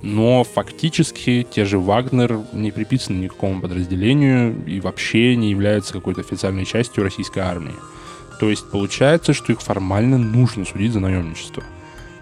Но 0.01 0.45
фактически 0.45 1.45
те 1.49 1.65
же 1.65 1.77
Вагнер 1.77 2.39
не 2.53 2.71
приписаны 2.71 3.17
никакому 3.17 3.59
подразделению 3.59 4.65
и 4.65 4.79
вообще 4.79 5.35
не 5.35 5.49
являются 5.49 5.91
какой-то 5.91 6.21
официальной 6.21 6.63
частью 6.63 7.03
российской 7.03 7.39
армии. 7.39 7.75
То 8.39 8.49
есть 8.49 8.71
получается, 8.71 9.33
что 9.33 9.51
их 9.51 9.59
формально 9.59 10.17
нужно 10.17 10.63
судить 10.63 10.93
за 10.93 11.01
наемничество– 11.01 11.63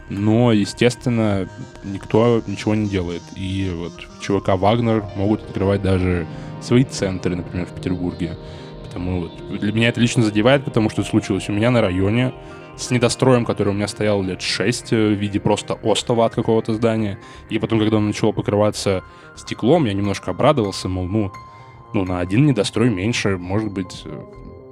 но, 0.09 0.51
естественно, 0.51 1.49
никто 1.83 2.41
ничего 2.47 2.75
не 2.75 2.87
делает. 2.87 3.23
И 3.35 3.71
вот 3.75 3.93
ЧВК 4.21 4.49
«Вагнер» 4.49 5.03
могут 5.15 5.43
открывать 5.43 5.81
даже 5.81 6.25
свои 6.61 6.83
центры, 6.83 7.35
например, 7.35 7.65
в 7.65 7.73
Петербурге. 7.73 8.37
Потому 8.85 9.21
вот, 9.21 9.59
для 9.59 9.71
меня 9.71 9.89
это 9.89 9.99
лично 9.99 10.23
задевает, 10.23 10.63
потому 10.63 10.89
что 10.89 11.03
случилось 11.03 11.49
у 11.49 11.53
меня 11.53 11.71
на 11.71 11.81
районе 11.81 12.33
с 12.77 12.91
недостроем, 12.91 13.43
который 13.43 13.69
у 13.69 13.73
меня 13.73 13.87
стоял 13.87 14.21
лет 14.23 14.41
6 14.41 14.93
э, 14.93 14.95
в 14.95 15.13
виде 15.13 15.39
просто 15.39 15.77
остова 15.83 16.25
от 16.25 16.35
какого-то 16.35 16.73
здания. 16.73 17.19
И 17.49 17.59
потом, 17.59 17.79
когда 17.79 17.97
он 17.97 18.07
начал 18.07 18.33
покрываться 18.33 19.03
стеклом, 19.35 19.85
я 19.85 19.93
немножко 19.93 20.31
обрадовался, 20.31 20.87
мол, 20.87 21.07
ну, 21.07 21.31
ну 21.93 22.05
на 22.05 22.19
один 22.19 22.45
недострой 22.45 22.89
меньше, 22.89 23.37
может 23.37 23.71
быть, 23.71 24.03
э, 24.05 24.21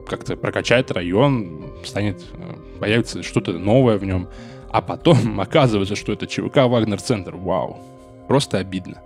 как-то 0.08 0.38
прокачает 0.38 0.92
район, 0.92 1.66
станет, 1.84 2.24
э, 2.34 2.56
появится 2.80 3.24
что-то 3.24 3.54
новое 3.54 3.98
в 3.98 4.06
нем. 4.06 4.28
А 4.76 4.82
потом 4.82 5.40
оказывается, 5.40 5.96
что 5.96 6.12
это 6.12 6.28
ЧВК 6.28 6.68
Вагнер-центр. 6.68 7.34
Вау. 7.38 7.80
Просто 8.28 8.58
обидно. 8.58 9.02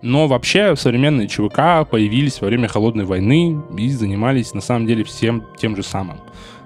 Но 0.00 0.28
вообще 0.28 0.76
современные 0.76 1.26
ЧВК 1.26 1.88
появились 1.90 2.40
во 2.40 2.46
время 2.46 2.68
Холодной 2.68 3.04
войны 3.04 3.60
и 3.76 3.88
занимались 3.88 4.54
на 4.54 4.60
самом 4.60 4.86
деле 4.86 5.02
всем 5.02 5.44
тем 5.58 5.74
же 5.74 5.82
самым. 5.82 6.18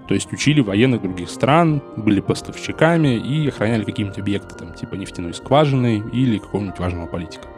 То 0.07 0.13
есть 0.13 0.31
учили 0.33 0.61
военных 0.61 1.01
других 1.01 1.31
стран, 1.31 1.81
были 1.97 2.21
поставщиками 2.21 3.17
и 3.17 3.49
охраняли 3.49 3.85
какие-нибудь 3.85 4.19
объекты, 4.19 4.55
там, 4.55 4.75
типа 4.75 4.97
нефтяной 4.97 5.33
скважины 5.33 6.03
или 6.13 6.37
какого-нибудь 6.37 6.79
важного 6.79 7.07
политика. 7.07 7.49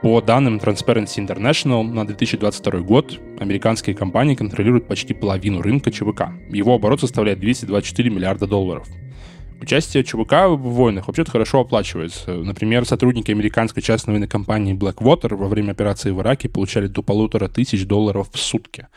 По 0.00 0.22
данным 0.22 0.56
Transparency 0.56 1.18
International, 1.18 1.82
на 1.82 2.06
2022 2.06 2.80
год 2.80 3.20
американские 3.38 3.94
компании 3.94 4.36
контролируют 4.36 4.88
почти 4.88 5.12
половину 5.12 5.60
рынка 5.60 5.90
ЧВК. 5.90 6.30
Его 6.48 6.76
оборот 6.76 7.00
составляет 7.00 7.40
224 7.40 8.08
миллиарда 8.08 8.46
долларов. 8.46 8.86
Участие 9.62 10.02
ЧВК 10.02 10.48
в 10.48 10.56
войнах 10.56 11.06
вообще-то 11.06 11.30
хорошо 11.30 11.60
оплачивается. 11.60 12.32
Например, 12.32 12.84
сотрудники 12.84 13.30
американской 13.30 13.80
частной 13.80 14.14
военной 14.14 14.26
компании 14.26 14.74
Blackwater 14.74 15.36
во 15.36 15.46
время 15.46 15.70
операции 15.70 16.10
в 16.10 16.20
Ираке 16.20 16.48
получали 16.48 16.88
до 16.88 17.02
полутора 17.02 17.46
тысяч 17.48 17.86
долларов 17.86 18.28
в 18.32 18.38
сутки. 18.40 18.88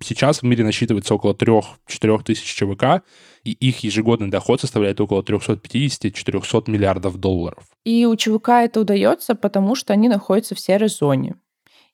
Сейчас 0.00 0.42
в 0.42 0.42
мире 0.44 0.62
насчитывается 0.62 1.12
около 1.12 1.32
3-4 1.32 2.22
тысяч 2.22 2.54
ЧВК, 2.54 3.02
и 3.42 3.50
их 3.50 3.80
ежегодный 3.80 4.28
доход 4.28 4.60
составляет 4.60 5.00
около 5.00 5.22
350-400 5.22 6.70
миллиардов 6.70 7.18
долларов. 7.18 7.64
И 7.84 8.06
у 8.06 8.14
ЧВК 8.14 8.50
это 8.50 8.82
удается, 8.82 9.34
потому 9.34 9.74
что 9.74 9.92
они 9.92 10.08
находятся 10.08 10.54
в 10.54 10.60
серой 10.60 10.88
зоне. 10.88 11.34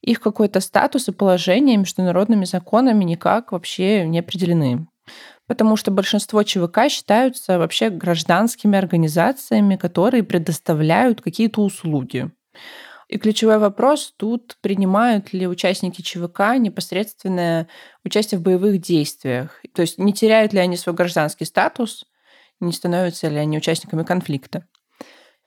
Их 0.02 0.20
какой-то 0.20 0.60
статус 0.60 1.08
и 1.08 1.12
положение 1.12 1.78
международными 1.78 2.44
законами 2.44 3.04
никак 3.04 3.52
вообще 3.52 4.06
не 4.06 4.18
определены 4.18 4.86
потому 5.46 5.76
что 5.76 5.90
большинство 5.90 6.42
ЧВК 6.42 6.88
считаются 6.88 7.58
вообще 7.58 7.90
гражданскими 7.90 8.76
организациями, 8.78 9.76
которые 9.76 10.22
предоставляют 10.22 11.20
какие-то 11.20 11.62
услуги. 11.62 12.30
И 13.08 13.18
ключевой 13.18 13.58
вопрос 13.58 14.12
тут, 14.16 14.56
принимают 14.60 15.32
ли 15.32 15.46
участники 15.46 16.02
ЧВК 16.02 16.58
непосредственное 16.58 17.68
участие 18.04 18.40
в 18.40 18.42
боевых 18.42 18.80
действиях. 18.80 19.60
То 19.74 19.82
есть 19.82 19.98
не 19.98 20.12
теряют 20.12 20.52
ли 20.52 20.58
они 20.58 20.76
свой 20.76 20.96
гражданский 20.96 21.44
статус, 21.44 22.04
не 22.58 22.72
становятся 22.72 23.28
ли 23.28 23.36
они 23.36 23.58
участниками 23.58 24.02
конфликта. 24.02 24.66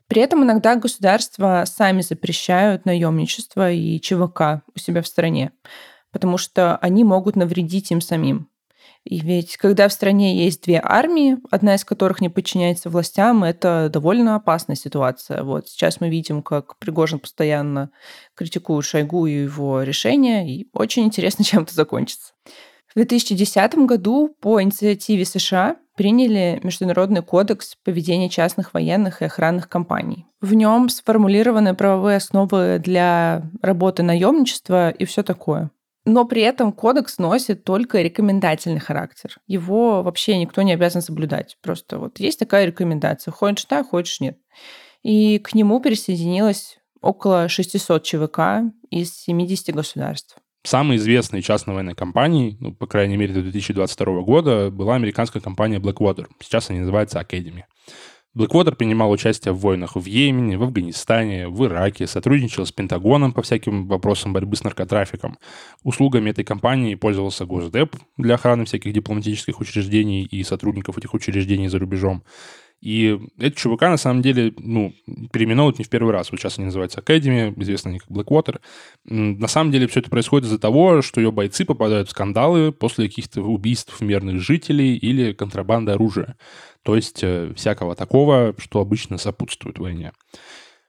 При 0.08 0.22
этом 0.22 0.44
иногда 0.44 0.76
государства 0.76 1.66
сами 1.68 2.02
запрещают 2.02 2.86
наемничество 2.86 3.72
и 3.72 4.00
ЧВК 4.00 4.64
у 4.74 4.80
себя 4.80 5.02
в 5.02 5.08
стране, 5.08 5.52
потому 6.12 6.38
что 6.38 6.78
они 6.78 7.04
могут 7.04 7.36
навредить 7.36 7.92
им 7.92 8.00
самим. 8.00 8.50
И 9.06 9.20
ведь 9.20 9.58
когда 9.58 9.88
в 9.88 9.94
стране 9.94 10.44
есть 10.44 10.64
две 10.64 10.80
армии, 10.84 11.38
одна 11.50 11.76
из 11.76 11.86
которых 11.86 12.22
не 12.22 12.30
подчиняется 12.30 12.90
властям, 12.90 13.44
это 13.44 13.90
довольно 13.92 14.36
опасная 14.36 14.76
ситуация. 14.76 15.44
Вот 15.44 15.70
сейчас 15.70 16.02
мы 16.02 16.10
видим, 16.10 16.44
как 16.44 16.78
Пригожин 16.78 17.20
постоянно 17.20 17.92
критикует 18.36 18.86
Шойгу 18.86 19.26
и 19.26 19.44
его 19.44 19.84
решения, 19.84 20.48
и 20.48 20.68
очень 20.74 21.06
интересно, 21.06 21.44
чем 21.46 21.64
это 21.64 21.74
закончится. 21.74 22.34
В 22.90 22.96
2010 22.96 23.76
году 23.86 24.36
по 24.42 24.62
инициативе 24.62 25.24
США 25.24 25.78
приняли 25.96 26.60
Международный 26.64 27.22
кодекс 27.22 27.76
поведения 27.84 28.30
частных 28.30 28.74
военных 28.74 29.22
и 29.22 29.26
охранных 29.26 29.70
компаний. 29.70 30.26
В 30.42 30.54
нем 30.54 30.90
сформулированы 30.90 31.76
правовые 31.76 32.18
основы 32.18 32.80
для 32.84 33.44
работы 33.62 34.02
наемничества 34.02 34.90
и 34.90 35.06
все 35.06 35.24
такое. 35.24 35.70
Но 36.06 36.26
при 36.26 36.42
этом 36.42 36.72
кодекс 36.72 37.18
носит 37.18 37.64
только 37.64 38.02
рекомендательный 38.02 38.80
характер. 38.80 39.36
Его 39.48 40.02
вообще 40.02 40.38
никто 40.38 40.62
не 40.62 40.74
обязан 40.74 41.02
соблюдать. 41.02 41.58
Просто 41.62 42.00
вот 42.00 42.20
есть 42.20 42.40
такая 42.40 42.66
рекомендация. 42.66 43.32
Хочешь 43.32 43.66
да, 43.66 43.84
хочешь 43.84 44.20
нет. 44.20 44.38
И 45.04 45.40
к 45.40 45.54
нему 45.54 45.80
присоединилось 45.80 46.78
около 47.02 47.48
600 47.48 48.04
ЧВК 48.04 48.40
из 48.90 49.14
70 49.16 49.76
государств. 49.76 50.38
Самой 50.64 50.98
известной 50.98 51.42
частной 51.42 51.74
военной 51.74 51.96
компанией, 51.96 52.58
ну, 52.60 52.74
по 52.74 52.86
крайней 52.86 53.16
мере, 53.16 53.34
до 53.34 53.42
2022 53.42 54.22
года, 54.22 54.70
была 54.70 54.96
американская 54.96 55.42
компания 55.42 55.80
Blackwater. 55.80 56.28
Сейчас 56.42 56.70
они 56.70 56.80
называются 56.80 57.20
Academy. 57.20 57.64
Blackwater 58.38 58.76
принимал 58.76 59.10
участие 59.10 59.54
в 59.54 59.60
войнах 59.60 59.96
в 59.96 60.06
Йемене, 60.06 60.58
в 60.58 60.64
Афганистане, 60.64 61.48
в 61.48 61.66
Ираке, 61.66 62.06
сотрудничал 62.06 62.66
с 62.66 62.72
Пентагоном 62.72 63.34
по 63.34 63.42
всяким 63.42 63.88
вопросам 63.88 64.34
борьбы 64.34 64.56
с 64.56 64.64
наркотрафиком. 64.64 65.38
Услугами 65.84 66.30
этой 66.30 66.44
компании 66.44 66.96
пользовался 66.96 67.46
Госдеп 67.46 67.96
для 68.18 68.36
охраны 68.36 68.66
всяких 68.66 68.94
дипломатических 68.94 69.60
учреждений 69.60 70.24
и 70.26 70.44
сотрудников 70.44 70.98
этих 70.98 71.14
учреждений 71.14 71.68
за 71.70 71.80
рубежом. 71.80 72.24
И 72.82 73.20
эти 73.38 73.56
ЧВК, 73.56 73.82
на 73.82 73.98
самом 73.98 74.22
деле, 74.22 74.54
ну, 74.58 74.94
переименовывают 75.34 75.80
не 75.80 75.86
в 75.86 75.90
первый 75.90 76.14
раз. 76.14 76.32
Вот 76.32 76.40
сейчас 76.40 76.58
они 76.58 76.66
называются 76.66 77.02
Academy, 77.02 77.54
известно 77.62 77.90
они 77.90 78.00
как 78.00 78.10
Blackwater. 78.10 78.62
На 79.04 79.48
самом 79.48 79.72
деле 79.72 79.88
все 79.88 80.00
это 80.00 80.10
происходит 80.10 80.48
из-за 80.48 80.60
того, 80.60 81.02
что 81.02 81.20
ее 81.20 81.32
бойцы 81.32 81.66
попадают 81.66 82.08
в 82.08 82.12
скандалы 82.12 82.72
после 82.72 83.10
каких-то 83.10 83.42
убийств 83.42 84.00
мирных 84.00 84.40
жителей 84.40 84.96
или 84.96 85.34
контрабанды 85.34 85.92
оружия. 85.92 86.38
То 86.84 86.96
есть 86.96 87.20
э, 87.24 87.54
всякого 87.56 87.96
такого, 87.96 88.56
что 88.58 88.80
обычно 88.80 89.18
сопутствует 89.18 89.80
войне. 89.80 90.12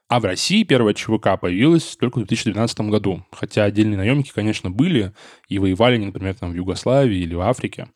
А 0.07 0.19
в 0.19 0.25
России 0.25 0.63
первая 0.63 0.93
ЧВК 0.93 1.39
появилась 1.39 1.95
только 1.95 2.19
в 2.19 2.25
2012 2.25 2.81
году. 2.81 3.23
Хотя 3.31 3.63
отдельные 3.63 3.97
наемники, 3.97 4.31
конечно, 4.33 4.69
были 4.69 5.13
и 5.47 5.57
воевали, 5.57 5.97
например, 5.97 6.35
там 6.35 6.51
в 6.51 6.55
Югославии 6.55 7.17
или 7.17 7.33
в 7.33 7.41
Африке. 7.41 7.87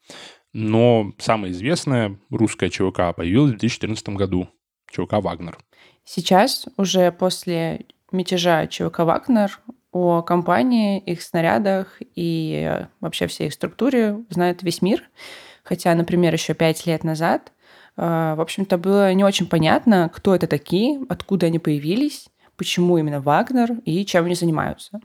Но 0.54 1.12
самая 1.18 1.52
известная 1.52 2.18
русская 2.30 2.70
ЧВК 2.70 3.14
появилась 3.16 3.56
в 3.56 3.58
2014 3.58 4.10
году. 4.10 4.48
ЧВК 4.90 5.16
«Вагнер». 5.16 5.58
Сейчас, 6.06 6.68
уже 6.78 7.12
после 7.12 7.86
мятежа 8.12 8.66
ЧВК 8.68 9.00
«Вагнер», 9.00 9.60
о 9.96 10.22
компании, 10.24 11.00
их 11.00 11.22
снарядах 11.22 12.02
и 12.16 12.86
вообще 13.00 13.28
всей 13.28 13.48
их 13.48 13.54
структуре 13.54 14.18
знает 14.30 14.62
весь 14.62 14.82
мир. 14.82 15.04
Хотя, 15.64 15.96
например, 15.96 16.34
еще 16.34 16.54
пять 16.54 16.86
лет 16.86 17.06
назад, 17.06 17.54
э, 17.54 17.55
в 17.96 18.42
общем-то, 18.42 18.78
было 18.78 19.14
не 19.14 19.24
очень 19.24 19.48
понятно, 19.48 20.10
кто 20.14 20.36
это 20.36 20.48
такие, 20.48 21.02
откуда 21.10 21.48
они 21.48 21.60
появились, 21.60 22.28
почему 22.58 22.98
именно 22.98 23.22
Вагнер 23.22 23.80
и 23.86 24.06
чем 24.06 24.26
они 24.26 24.36
занимаются. 24.36 25.00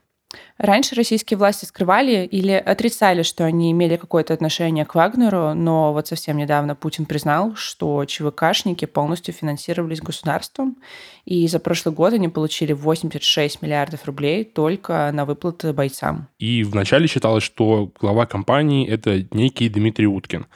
Раньше 0.58 0.94
российские 0.94 1.38
власти 1.38 1.64
скрывали 1.64 2.24
или 2.24 2.52
отрицали, 2.52 3.22
что 3.22 3.44
они 3.44 3.72
имели 3.72 3.96
какое-то 3.96 4.32
отношение 4.32 4.84
к 4.84 4.94
Вагнеру, 4.94 5.54
но 5.54 5.92
вот 5.92 6.06
совсем 6.06 6.36
недавно 6.36 6.76
Путин 6.76 7.04
признал, 7.06 7.56
что 7.56 8.04
ЧВКшники 8.04 8.84
полностью 8.84 9.34
финансировались 9.34 10.00
государством, 10.00 10.76
и 11.24 11.48
за 11.48 11.58
прошлый 11.58 11.94
год 11.94 12.12
они 12.12 12.28
получили 12.28 12.72
86 12.72 13.62
миллиардов 13.62 14.04
рублей 14.04 14.44
только 14.44 15.10
на 15.12 15.24
выплаты 15.24 15.72
бойцам. 15.72 16.28
И 16.38 16.62
вначале 16.62 17.08
считалось, 17.08 17.42
что 17.42 17.90
глава 17.98 18.26
компании– 18.26 18.88
это 18.88 19.26
некий 19.32 19.68
Дмитрий 19.68 20.06
Уткин. 20.06 20.46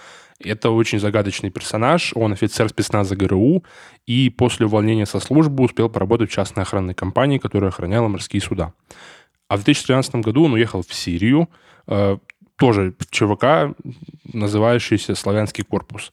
Это 0.40 0.70
очень 0.70 0.98
загадочный 0.98 1.50
персонаж, 1.50 2.12
он 2.14 2.32
офицер 2.32 2.68
спецназа 2.68 3.16
ГРУ, 3.16 3.64
и 4.06 4.30
после 4.30 4.66
увольнения 4.66 5.06
со 5.06 5.20
службы 5.20 5.64
успел 5.64 5.88
поработать 5.88 6.30
в 6.30 6.32
частной 6.32 6.64
охранной 6.64 6.94
компании, 6.94 7.38
которая 7.38 7.70
охраняла 7.70 8.08
морские 8.08 8.42
суда. 8.42 8.72
А 9.48 9.56
в 9.56 9.64
2013 9.64 10.16
году 10.16 10.44
он 10.44 10.54
уехал 10.54 10.82
в 10.82 10.92
Сирию, 10.92 11.48
э, 11.86 12.18
тоже 12.56 12.94
в 12.98 13.10
ЧВК, 13.10 13.76
называющийся 14.32 15.14
«Славянский 15.14 15.64
корпус». 15.64 16.12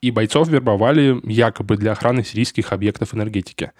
И 0.00 0.10
бойцов 0.10 0.48
вербовали 0.48 1.20
якобы 1.22 1.76
для 1.76 1.92
охраны 1.92 2.24
сирийских 2.24 2.72
объектов 2.72 3.14
энергетики. 3.14 3.70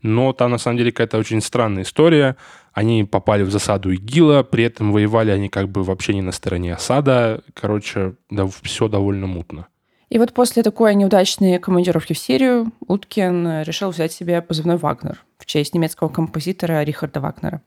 Но 0.00 0.32
там 0.32 0.52
на 0.52 0.58
самом 0.58 0.78
деле 0.78 0.92
какая-то 0.92 1.18
очень 1.18 1.40
странная 1.40 1.82
история. 1.82 2.36
Они 2.72 3.04
попали 3.04 3.42
в 3.42 3.50
засаду 3.50 3.92
ИГИЛа, 3.92 4.42
при 4.44 4.64
этом 4.64 4.92
воевали 4.92 5.30
они 5.30 5.48
как 5.48 5.68
бы 5.68 5.82
вообще 5.82 6.14
не 6.14 6.22
на 6.22 6.32
стороне 6.32 6.74
Асада. 6.74 7.42
Короче, 7.54 8.14
да, 8.30 8.46
все 8.62 8.88
довольно 8.88 9.26
мутно. 9.26 9.66
И 10.08 10.18
вот 10.18 10.32
после 10.34 10.62
такой 10.62 10.94
неудачной 10.94 11.58
командировки 11.58 12.12
в 12.12 12.18
Сирию 12.18 12.72
Уткин 12.86 13.62
решил 13.62 13.90
взять 13.90 14.12
себе 14.12 14.42
позывной 14.42 14.76
«Вагнер» 14.76 15.24
в 15.38 15.46
честь 15.46 15.74
немецкого 15.74 16.08
композитора 16.08 16.82
Рихарда 16.82 17.20
Вагнера 17.20 17.62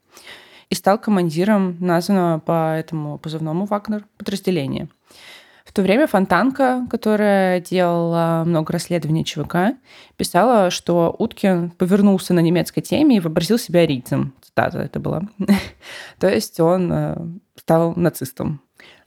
и 0.69 0.75
стал 0.75 0.99
командиром 0.99 1.77
названного 1.79 2.39
по 2.39 2.75
этому 2.75 3.17
позывному 3.17 3.65
Вагнер 3.65 4.05
подразделения. 4.17 4.89
В 5.65 5.73
то 5.73 5.81
время 5.81 6.05
Фонтанка, 6.07 6.85
которая 6.89 7.59
делала 7.59 8.43
много 8.45 8.73
расследований 8.73 9.25
ЧВК, 9.25 9.75
писала, 10.15 10.69
что 10.69 11.13
Уткин 11.17 11.71
повернулся 11.71 12.33
на 12.33 12.39
немецкой 12.39 12.81
теме 12.81 13.17
и 13.17 13.19
вообразил 13.19 13.57
себя 13.57 13.81
арийцем. 13.81 14.33
Цитата 14.55 14.79
это 14.79 14.99
была. 15.01 15.23
То 16.19 16.29
есть 16.29 16.61
он 16.61 16.89
э, 16.91 17.17
стал 17.57 17.93
нацистом. 17.97 18.61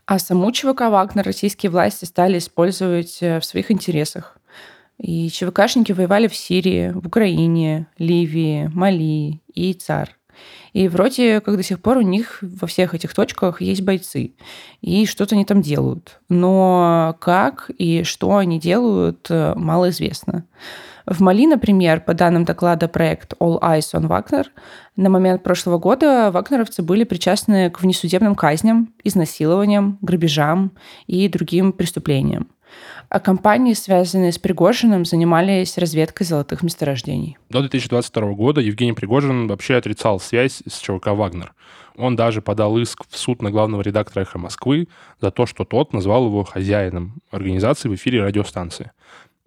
А 0.05 0.19
саму 0.19 0.53
ЧВК 0.53 0.91
Вагнер 0.91 1.25
российские 1.25 1.71
власти 1.71 2.05
стали 2.05 2.37
использовать 2.37 3.17
э, 3.23 3.41
в 3.41 3.45
своих 3.47 3.71
интересах. 3.71 4.37
И 4.99 5.31
ЧВКшники 5.31 5.93
воевали 5.93 6.29
в 6.29 6.37
Сирии, 6.37 6.91
в 6.91 7.07
Украине, 7.07 7.87
Ливии, 7.97 8.71
Мали 8.75 9.41
и 9.55 9.73
ЦАР. 9.73 10.19
И 10.75 10.87
вроде 10.89 11.41
как 11.41 11.57
до 11.57 11.63
сих 11.63 11.81
пор 11.81 11.97
у 11.97 12.03
них 12.03 12.41
во 12.43 12.67
всех 12.67 12.93
этих 12.93 13.15
точках 13.15 13.63
есть 13.63 13.81
бойцы. 13.81 14.35
И 14.83 15.07
что-то 15.07 15.35
они 15.35 15.47
там 15.47 15.63
делают. 15.63 16.21
Но 16.29 17.17
как 17.21 17.71
и 17.79 18.03
что 18.03 18.37
они 18.37 18.61
делают, 18.61 19.29
э, 19.31 19.55
мало 19.57 19.89
известно. 19.89 20.45
В 21.09 21.21
Мали, 21.21 21.47
например, 21.47 22.01
по 22.01 22.13
данным 22.13 22.45
доклада 22.45 22.87
проект 22.87 23.33
All 23.41 23.59
Eyes 23.63 23.95
on 23.95 24.09
Wagner, 24.09 24.47
на 24.97 25.09
момент 25.09 25.43
прошлого 25.43 25.79
года 25.79 26.31
вагнеровцы 26.31 26.83
были 26.83 27.05
причастны 27.05 27.71
к 27.71 27.81
внесудебным 27.81 28.35
казням, 28.35 28.93
изнасилованиям, 29.05 29.97
грабежам 30.03 30.73
и 31.07 31.27
другим 31.29 31.73
преступлениям. 31.73 32.49
А 33.09 33.21
компании, 33.21 33.73
связанные 33.73 34.33
с 34.33 34.39
Пригожиным, 34.39 35.07
занимались 35.07 35.79
разведкой 35.79 36.27
золотых 36.27 36.63
месторождений. 36.63 37.39
До 37.49 37.61
2022 37.61 38.33
года 38.35 38.61
Евгений 38.61 38.93
Пригожин 38.93 39.49
вообще 39.49 39.77
отрицал 39.77 40.21
связь 40.21 40.63
с 40.69 40.79
ЧВК 40.79 41.09
«Вагнер». 41.09 41.55
Он 41.97 42.17
даже 42.17 42.43
подал 42.43 42.77
иск 42.77 43.05
в 43.09 43.17
суд 43.17 43.41
на 43.41 43.51
главного 43.51 43.81
редактора 43.81 44.23
«Эхо 44.23 44.39
Москвы» 44.39 44.89
за 45.23 45.31
то, 45.31 45.47
что 45.47 45.65
тот 45.65 45.95
назвал 45.95 46.27
его 46.27 46.45
хозяином 46.45 47.15
организации 47.31 47.89
в 47.89 47.95
эфире 47.95 48.23
радиостанции. 48.23 48.93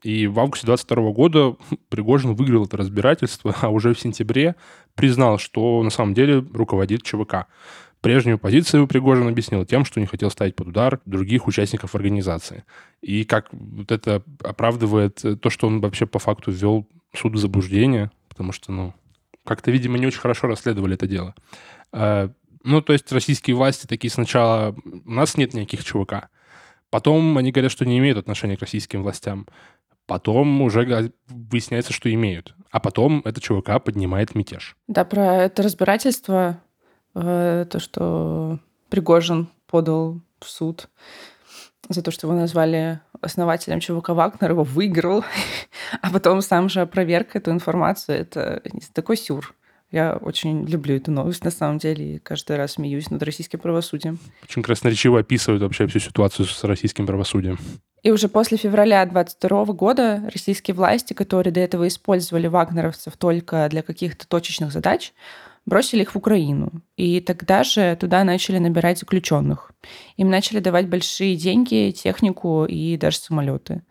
И 0.04 0.28
в 0.28 0.40
августе 0.40 0.66
22 0.66 1.12
года 1.12 1.56
Пригожин 1.90 2.34
выиграл 2.34 2.66
это 2.66 2.78
разбирательство, 2.78 3.56
а 3.62 3.70
уже 3.70 3.94
в 3.94 4.00
сентябре 4.00 4.56
признал, 4.96 5.38
что 5.38 5.82
на 5.84 5.90
самом 5.90 6.14
деле 6.14 6.40
руководит 6.54 7.04
ЧВК. 7.04 7.48
Прежнюю 8.02 8.40
позицию 8.40 8.88
Пригожин 8.88 9.28
объяснил 9.28 9.64
тем, 9.64 9.86
что 9.86 10.00
не 10.00 10.08
хотел 10.08 10.32
ставить 10.32 10.56
под 10.56 10.70
удар 10.70 11.00
других 11.06 11.48
участников 11.48 11.94
организации. 11.94 12.64
И 13.02 13.26
как 13.26 13.50
вот 13.52 13.92
это 13.92 14.24
оправдывает 14.44 15.24
то, 15.40 15.50
что 15.52 15.68
он 15.68 15.82
вообще 15.82 16.08
по 16.08 16.18
факту 16.18 16.52
ввел 16.52 16.88
суд 17.14 17.34
в 17.34 17.38
заблуждение, 17.38 18.10
потому 18.28 18.54
что, 18.54 18.72
ну, 18.72 18.94
как-то, 19.46 19.70
видимо, 19.70 20.00
не 20.00 20.08
очень 20.08 20.20
хорошо 20.20 20.48
расследовали 20.48 20.96
это 20.96 21.08
дело. 21.08 21.36
А, 21.92 22.32
ну, 22.64 22.82
то 22.82 22.94
есть 22.94 23.12
российские 23.12 23.56
власти 23.56 23.86
такие 23.86 24.10
сначала... 24.12 24.76
У 24.84 25.12
нас 25.12 25.38
нет 25.38 25.54
никаких 25.54 25.84
ЧВК. 25.84 26.30
Потом 26.90 27.38
они 27.38 27.52
говорят, 27.52 27.72
что 27.72 27.86
не 27.86 27.98
имеют 28.00 28.18
отношения 28.18 28.58
к 28.58 28.62
российским 28.62 29.04
властям. 29.04 29.48
Потом 30.08 30.62
уже 30.62 31.12
выясняется, 31.28 31.94
что 31.94 32.14
имеют. 32.14 32.56
А 32.70 32.80
потом 32.80 33.22
это 33.26 33.40
ЧВК 33.40 33.84
поднимает 33.84 34.36
мятеж. 34.36 34.76
Да, 34.88 35.06
про 35.06 35.38
это 35.38 35.64
разбирательство 35.64 36.62
Э, 37.14 37.66
то, 37.70 37.80
что 37.80 38.60
Пригожин 38.90 39.50
подал 39.68 40.22
в 40.40 40.50
суд 40.50 40.90
за 41.90 42.02
то, 42.02 42.12
что 42.12 42.28
его 42.28 42.38
назвали 42.38 43.02
основателем 43.22 43.80
ЧВК 43.80 44.10
Вагнер, 44.10 44.52
его 44.52 44.64
выиграл, 44.64 45.26
а 46.02 46.12
потом 46.12 46.42
сам 46.42 46.70
же 46.70 46.82
опроверг 46.82 47.36
эту 47.36 47.52
информацию. 47.52 48.20
Это 48.20 48.62
такой 48.94 49.18
сюр. 49.18 49.54
Я 49.92 50.16
очень 50.16 50.66
люблю 50.66 50.96
эту 50.96 51.12
новость, 51.12 51.44
на 51.44 51.52
самом 51.52 51.78
деле, 51.78 52.16
и 52.16 52.20
каждый 52.20 52.56
раз 52.56 52.74
смеюсь 52.74 53.10
над 53.10 53.22
российским 53.24 53.60
правосудием. 53.60 54.20
Очень 54.42 54.64
красноречиво 54.64 55.20
описывают 55.20 55.62
вообще 55.62 55.86
всю 55.88 56.00
ситуацию 56.00 56.46
с 56.46 56.64
российским 56.64 57.06
правосудием. 57.06 57.60
И 58.04 58.10
уже 58.10 58.28
после 58.30 58.58
февраля 58.58 59.06
22 59.06 59.66
года 59.66 60.30
российские 60.34 60.74
власти, 60.74 61.14
которые 61.14 61.54
до 61.54 61.60
этого 61.60 61.88
использовали 61.88 62.48
вагнеровцев 62.48 63.16
только 63.16 63.68
для 63.70 63.84
каких-то 63.84 64.28
точечных 64.28 64.72
задач, 64.72 65.14
бросили 65.68 66.02
их 66.02 66.16
в 66.16 66.18
Украину. 66.18 66.82
И 66.98 67.20
тогда 67.20 67.64
же 67.64 67.96
туда 67.96 68.24
начали 68.24 68.58
набирать 68.58 68.98
заключенных. 68.98 69.72
Им 70.18 70.30
начали 70.32 70.60
давать 70.60 70.88
большие 70.88 71.36
деньги, 71.36 71.92
технику 71.92 72.66
и 72.66 72.98
даже 72.98 73.18
самолеты. 73.18 73.84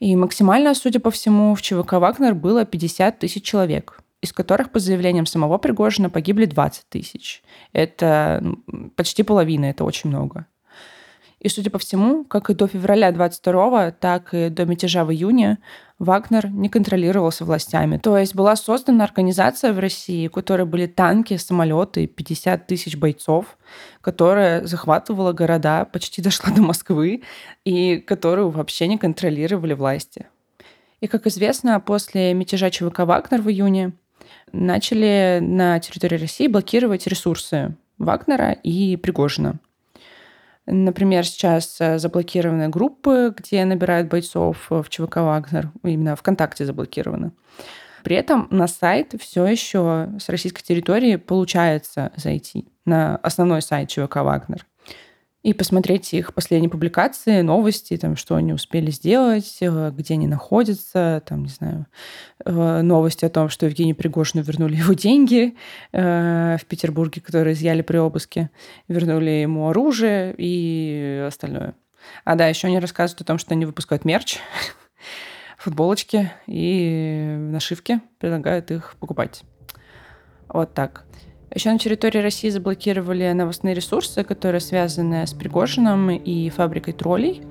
И 0.00 0.16
максимально, 0.16 0.74
судя 0.74 0.98
по 0.98 1.10
всему, 1.10 1.54
в 1.54 1.62
ЧВК 1.62 1.94
«Вагнер» 1.94 2.34
было 2.34 2.64
50 2.64 3.20
тысяч 3.20 3.44
человек, 3.44 4.00
из 4.20 4.32
которых, 4.32 4.70
по 4.70 4.80
заявлениям 4.80 5.26
самого 5.26 5.58
Пригожина, 5.58 6.10
погибли 6.10 6.44
20 6.44 6.88
тысяч. 6.88 7.42
Это 7.72 8.42
почти 8.96 9.22
половина, 9.22 9.66
это 9.66 9.84
очень 9.84 10.10
много. 10.10 10.46
И, 11.40 11.48
судя 11.48 11.70
по 11.70 11.78
всему, 11.78 12.24
как 12.24 12.50
и 12.50 12.54
до 12.54 12.66
февраля 12.66 13.12
22 13.12 13.92
так 13.92 14.34
и 14.34 14.48
до 14.48 14.66
мятежа 14.66 15.04
в 15.04 15.12
июне, 15.12 15.58
Вагнер 16.00 16.48
не 16.50 16.68
контролировался 16.68 17.44
властями. 17.44 17.98
То 17.98 18.18
есть 18.18 18.34
была 18.34 18.56
создана 18.56 19.04
организация 19.04 19.72
в 19.72 19.78
России, 19.78 20.26
у 20.26 20.30
которой 20.30 20.66
были 20.66 20.86
танки, 20.86 21.36
самолеты, 21.36 22.06
50 22.06 22.66
тысяч 22.66 22.96
бойцов, 22.96 23.56
которая 24.00 24.64
захватывала 24.66 25.32
города, 25.32 25.84
почти 25.84 26.22
дошла 26.22 26.52
до 26.52 26.62
Москвы, 26.62 27.22
и 27.64 27.98
которую 27.98 28.50
вообще 28.50 28.88
не 28.88 28.98
контролировали 28.98 29.74
власти. 29.74 30.26
И, 31.00 31.06
как 31.06 31.28
известно, 31.28 31.78
после 31.78 32.34
мятежа 32.34 32.70
ЧВК 32.70 33.00
«Вагнер» 33.00 33.42
в 33.42 33.48
июне 33.48 33.92
начали 34.52 35.38
на 35.40 35.78
территории 35.78 36.16
России 36.16 36.48
блокировать 36.48 37.06
ресурсы 37.06 37.76
Вагнера 37.98 38.50
и 38.50 38.96
Пригожина– 38.96 39.60
Например, 40.70 41.24
сейчас 41.24 41.80
э, 41.80 41.98
заблокированы 41.98 42.68
группы, 42.68 43.34
где 43.36 43.64
набирают 43.64 44.08
бойцов 44.08 44.66
в 44.68 44.84
ЧВК 44.88 45.16
«Вагнер». 45.16 45.72
Именно 45.82 46.14
ВКонтакте 46.14 46.66
заблокированы. 46.66 47.32
При 48.04 48.16
этом 48.16 48.48
на 48.50 48.68
сайт 48.68 49.14
все 49.18 49.46
еще 49.46 50.10
с 50.20 50.28
российской 50.28 50.62
территории 50.62 51.16
получается 51.16 52.12
зайти 52.16 52.68
на 52.84 53.16
основной 53.16 53.62
сайт 53.62 53.88
ЧВК 53.88 54.16
«Вагнер» 54.16 54.66
и 55.42 55.52
посмотреть 55.52 56.12
их 56.14 56.34
последние 56.34 56.68
публикации, 56.68 57.42
новости, 57.42 57.96
там, 57.96 58.16
что 58.16 58.34
они 58.34 58.52
успели 58.52 58.90
сделать, 58.90 59.58
э, 59.60 59.92
где 59.96 60.14
они 60.14 60.26
находятся, 60.26 61.22
там, 61.26 61.44
не 61.44 61.48
знаю, 61.48 61.86
э, 62.44 62.82
новости 62.82 63.24
о 63.24 63.30
том, 63.30 63.48
что 63.48 63.66
Евгению 63.66 63.94
Пригожину 63.94 64.42
вернули 64.42 64.76
его 64.76 64.94
деньги 64.94 65.56
э, 65.92 66.56
в 66.60 66.64
Петербурге, 66.66 67.20
которые 67.20 67.54
изъяли 67.54 67.82
при 67.82 67.98
обыске, 67.98 68.50
вернули 68.88 69.30
ему 69.30 69.68
оружие 69.68 70.34
и 70.36 71.24
остальное. 71.26 71.74
А 72.24 72.34
да, 72.34 72.48
еще 72.48 72.66
они 72.66 72.80
рассказывают 72.80 73.20
о 73.20 73.24
том, 73.24 73.38
что 73.38 73.54
они 73.54 73.64
выпускают 73.64 74.04
мерч, 74.04 74.38
футболочки 75.58 76.32
и 76.46 77.36
нашивки, 77.38 78.00
предлагают 78.18 78.72
их 78.72 78.96
покупать. 78.98 79.42
Вот 80.48 80.74
так. 80.74 81.04
Еще 81.54 81.72
на 81.72 81.78
территории 81.78 82.18
России 82.18 82.50
заблокировали 82.50 83.32
новостные 83.32 83.74
ресурсы, 83.74 84.22
которые 84.22 84.60
связаны 84.60 85.26
с 85.26 85.32
Пригожиным 85.32 86.10
и 86.10 86.50
фабрикой 86.50 86.92
троллей. 86.92 87.42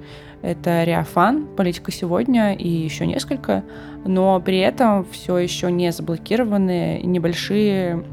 Это 0.44 0.84
Реафан, 0.84 1.48
Политика 1.56 1.92
сегодня 1.92 2.54
и 2.54 2.68
еще 2.68 3.08
несколько. 3.08 3.64
Но 4.06 4.40
при 4.40 4.60
этом 4.60 5.04
все 5.12 5.38
еще 5.40 5.72
не 5.72 5.92
заблокированы 5.92 7.02
небольшие 7.04 8.06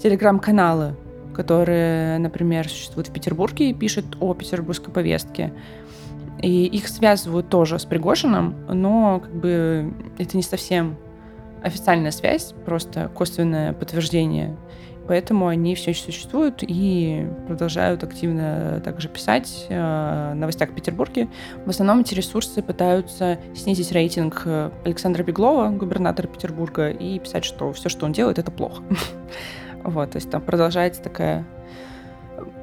телеграм-каналы, 0.00 0.94
которые, 1.34 2.18
например, 2.18 2.68
существуют 2.68 3.08
в 3.08 3.12
Петербурге 3.12 3.70
и 3.70 3.74
пишут 3.74 4.16
о 4.20 4.32
петербургской 4.34 4.94
повестке. 4.94 5.52
И 6.40 6.66
их 6.66 6.86
связывают 6.86 7.48
тоже 7.48 7.80
с 7.80 7.84
Пригожиным, 7.84 8.54
но 8.68 9.18
как 9.18 9.34
бы 9.34 9.92
это 10.18 10.36
не 10.36 10.44
совсем 10.44 10.96
официальная 11.62 12.12
связь, 12.12 12.54
просто 12.64 13.10
косвенное 13.14 13.72
подтверждение 13.72 14.56
поэтому 15.06 15.48
они 15.48 15.74
все 15.74 15.90
еще 15.90 16.04
существуют 16.04 16.62
и 16.62 17.26
продолжают 17.46 18.04
активно 18.04 18.80
также 18.84 19.08
писать 19.08 19.66
э, 19.68 19.76
о 19.78 20.34
новостях 20.34 20.70
в 20.70 20.74
Петербурге. 20.74 21.28
В 21.66 21.70
основном 21.70 22.00
эти 22.00 22.14
ресурсы 22.14 22.62
пытаются 22.62 23.38
снизить 23.54 23.92
рейтинг 23.92 24.46
Александра 24.84 25.22
Беглова, 25.22 25.70
губернатора 25.70 26.26
Петербурга, 26.26 26.90
и 26.90 27.18
писать, 27.18 27.44
что 27.44 27.72
все, 27.72 27.88
что 27.88 28.06
он 28.06 28.12
делает, 28.12 28.38
это 28.38 28.50
плохо. 28.50 28.82
Вот, 29.82 30.10
то 30.10 30.16
есть 30.16 30.30
там 30.30 30.42
продолжается 30.42 31.00
такая 31.00 31.46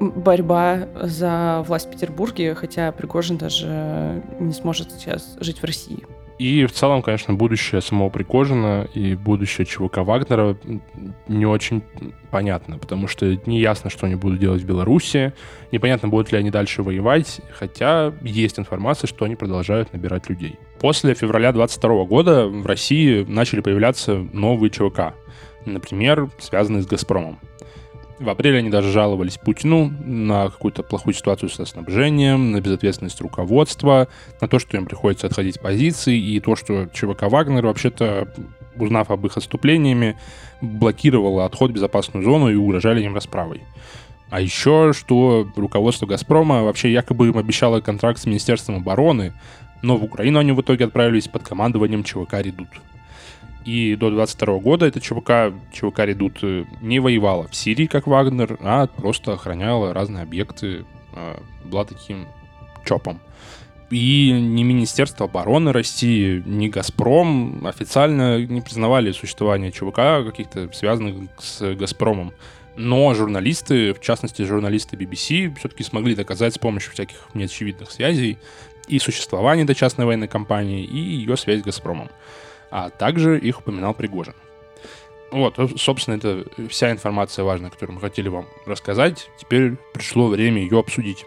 борьба 0.00 0.88
за 1.02 1.64
власть 1.66 1.86
в 1.88 1.90
Петербурге, 1.90 2.54
хотя 2.54 2.92
Пригожин 2.92 3.38
даже 3.38 4.22
не 4.38 4.52
сможет 4.52 4.92
сейчас 4.92 5.36
жить 5.40 5.58
в 5.60 5.64
России. 5.64 6.06
И 6.38 6.66
в 6.66 6.72
целом, 6.72 7.02
конечно, 7.02 7.34
будущее 7.34 7.80
самого 7.80 8.10
Пригожина 8.10 8.88
и 8.94 9.16
будущее 9.16 9.66
ЧВК 9.66 9.98
Вагнера 9.98 10.56
не 11.26 11.46
очень 11.46 11.82
понятно, 12.30 12.78
потому 12.78 13.08
что 13.08 13.36
не 13.46 13.58
ясно, 13.60 13.90
что 13.90 14.06
они 14.06 14.14
будут 14.14 14.38
делать 14.38 14.62
в 14.62 14.66
Беларуси, 14.66 15.32
непонятно, 15.72 16.08
будут 16.08 16.30
ли 16.30 16.38
они 16.38 16.50
дальше 16.50 16.82
воевать, 16.84 17.40
хотя 17.52 18.12
есть 18.22 18.58
информация, 18.58 19.08
что 19.08 19.24
они 19.24 19.34
продолжают 19.34 19.92
набирать 19.92 20.28
людей. 20.28 20.56
После 20.80 21.14
февраля 21.14 21.50
22 21.52 22.04
года 22.04 22.46
в 22.46 22.66
России 22.66 23.24
начали 23.24 23.60
появляться 23.60 24.14
новые 24.32 24.70
ЧВК, 24.70 25.14
например, 25.66 26.30
связанные 26.38 26.82
с 26.82 26.86
«Газпромом». 26.86 27.40
В 28.18 28.28
апреле 28.28 28.58
они 28.58 28.70
даже 28.70 28.90
жаловались 28.90 29.38
Путину 29.38 29.92
на 30.04 30.50
какую-то 30.50 30.82
плохую 30.82 31.14
ситуацию 31.14 31.48
со 31.50 31.64
снабжением, 31.64 32.50
на 32.50 32.60
безответственность 32.60 33.20
руководства, 33.20 34.08
на 34.40 34.48
то, 34.48 34.58
что 34.58 34.76
им 34.76 34.86
приходится 34.86 35.28
отходить 35.28 35.54
с 35.54 35.58
позиций, 35.58 36.18
и 36.18 36.40
то, 36.40 36.56
что 36.56 36.86
ЧВК 36.92 37.22
«Вагнер» 37.30 37.64
вообще-то, 37.64 38.28
узнав 38.76 39.10
об 39.12 39.24
их 39.24 39.36
отступлениями, 39.36 40.16
блокировала 40.60 41.44
отход 41.44 41.70
в 41.70 41.74
безопасную 41.74 42.24
зону 42.24 42.50
и 42.50 42.56
угрожали 42.56 43.02
им 43.04 43.14
расправой. 43.14 43.62
А 44.30 44.40
еще, 44.40 44.92
что 44.92 45.48
руководство 45.54 46.06
«Газпрома» 46.06 46.64
вообще 46.64 46.92
якобы 46.92 47.28
им 47.28 47.38
обещало 47.38 47.80
контракт 47.80 48.18
с 48.18 48.26
Министерством 48.26 48.76
обороны, 48.76 49.32
но 49.80 49.96
в 49.96 50.02
Украину 50.02 50.40
они 50.40 50.50
в 50.50 50.60
итоге 50.60 50.86
отправились 50.86 51.28
под 51.28 51.44
командованием 51.44 52.02
ЧВК 52.02 52.34
«Редут». 52.42 52.68
И 53.68 53.96
до 53.96 54.08
22 54.08 54.60
года 54.60 54.86
эта 54.86 54.98
ЧВК, 54.98 55.52
ЧВК 55.74 55.98
«Редут» 55.98 56.42
не 56.80 57.00
воевала 57.00 57.48
в 57.48 57.54
Сирии, 57.54 57.84
как 57.84 58.06
Вагнер, 58.06 58.56
а 58.62 58.86
просто 58.86 59.34
охраняла 59.34 59.92
разные 59.92 60.22
объекты, 60.22 60.86
а, 61.12 61.38
была 61.66 61.84
таким 61.84 62.26
ЧОПом. 62.86 63.20
И 63.90 64.30
ни 64.32 64.62
Министерство 64.62 65.26
обороны 65.26 65.74
России, 65.74 66.42
ни 66.46 66.68
«Газпром» 66.68 67.66
официально 67.66 68.42
не 68.42 68.62
признавали 68.62 69.12
существование 69.12 69.70
ЧВК, 69.70 70.24
каких-то 70.26 70.72
связанных 70.72 71.28
с 71.38 71.74
«Газпромом». 71.74 72.32
Но 72.74 73.12
журналисты, 73.12 73.92
в 73.92 74.00
частности 74.00 74.40
журналисты 74.44 74.96
BBC, 74.96 75.54
все-таки 75.58 75.84
смогли 75.84 76.14
доказать 76.14 76.54
с 76.54 76.58
помощью 76.58 76.94
всяких 76.94 77.18
неочевидных 77.34 77.90
связей 77.90 78.38
и 78.86 78.98
существование 78.98 79.64
этой 79.64 79.74
частной 79.74 80.06
военной 80.06 80.28
компании, 80.28 80.84
и 80.84 80.96
ее 80.96 81.36
связь 81.36 81.60
с 81.60 81.64
«Газпромом» 81.64 82.08
а 82.70 82.90
также 82.90 83.38
их 83.38 83.60
упоминал 83.60 83.94
Пригожин. 83.94 84.34
Вот, 85.30 85.58
собственно, 85.76 86.16
это 86.16 86.44
вся 86.68 86.90
информация 86.90 87.44
важная, 87.44 87.70
которую 87.70 87.96
мы 87.96 88.00
хотели 88.00 88.28
вам 88.28 88.46
рассказать. 88.64 89.28
Теперь 89.38 89.76
пришло 89.92 90.28
время 90.28 90.62
ее 90.62 90.78
обсудить. 90.78 91.26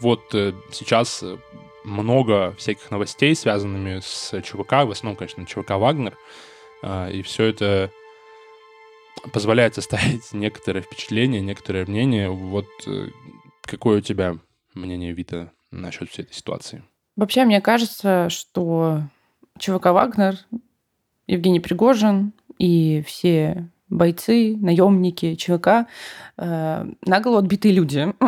Вот 0.00 0.34
э, 0.34 0.52
сейчас 0.70 1.22
э, 1.22 1.38
много 1.84 2.54
всяких 2.58 2.90
новостей, 2.90 3.34
связанными 3.34 4.00
с 4.00 4.38
ЧВК, 4.42 4.84
в 4.84 4.90
основном, 4.90 5.16
конечно, 5.16 5.46
ЧВК 5.46 5.70
«Вагнер», 5.72 6.16
а, 6.82 7.08
и 7.08 7.22
все 7.22 7.44
это 7.44 7.90
позволяет 9.32 9.74
составить 9.74 10.32
некоторое 10.32 10.82
впечатление, 10.82 11.40
некоторое 11.40 11.86
мнение. 11.86 12.28
Вот 12.28 12.66
э, 12.86 13.08
какое 13.62 13.98
у 13.98 14.02
тебя 14.02 14.38
мнение, 14.74 15.12
Вита, 15.12 15.52
насчет 15.70 16.10
всей 16.10 16.22
этой 16.22 16.34
ситуации? 16.34 16.84
Вообще, 17.16 17.44
мне 17.44 17.62
кажется, 17.62 18.28
что 18.28 19.00
ЧВК 19.58 19.86
«Вагнер», 19.86 20.36
Евгений 21.26 21.60
Пригожин 21.60 22.32
и 22.58 23.02
все 23.06 23.68
бойцы, 23.88 24.56
наемники, 24.56 25.34
ЧВК, 25.34 25.86
э, 26.36 26.86
наголо 27.02 27.38
отбитые 27.38 27.74
люди. 27.74 28.12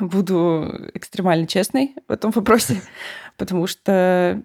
Буду 0.00 0.90
экстремально 0.94 1.46
честной 1.46 1.94
в 2.06 2.12
этом 2.12 2.30
вопросе, 2.30 2.82
потому 3.36 3.66
что, 3.66 4.42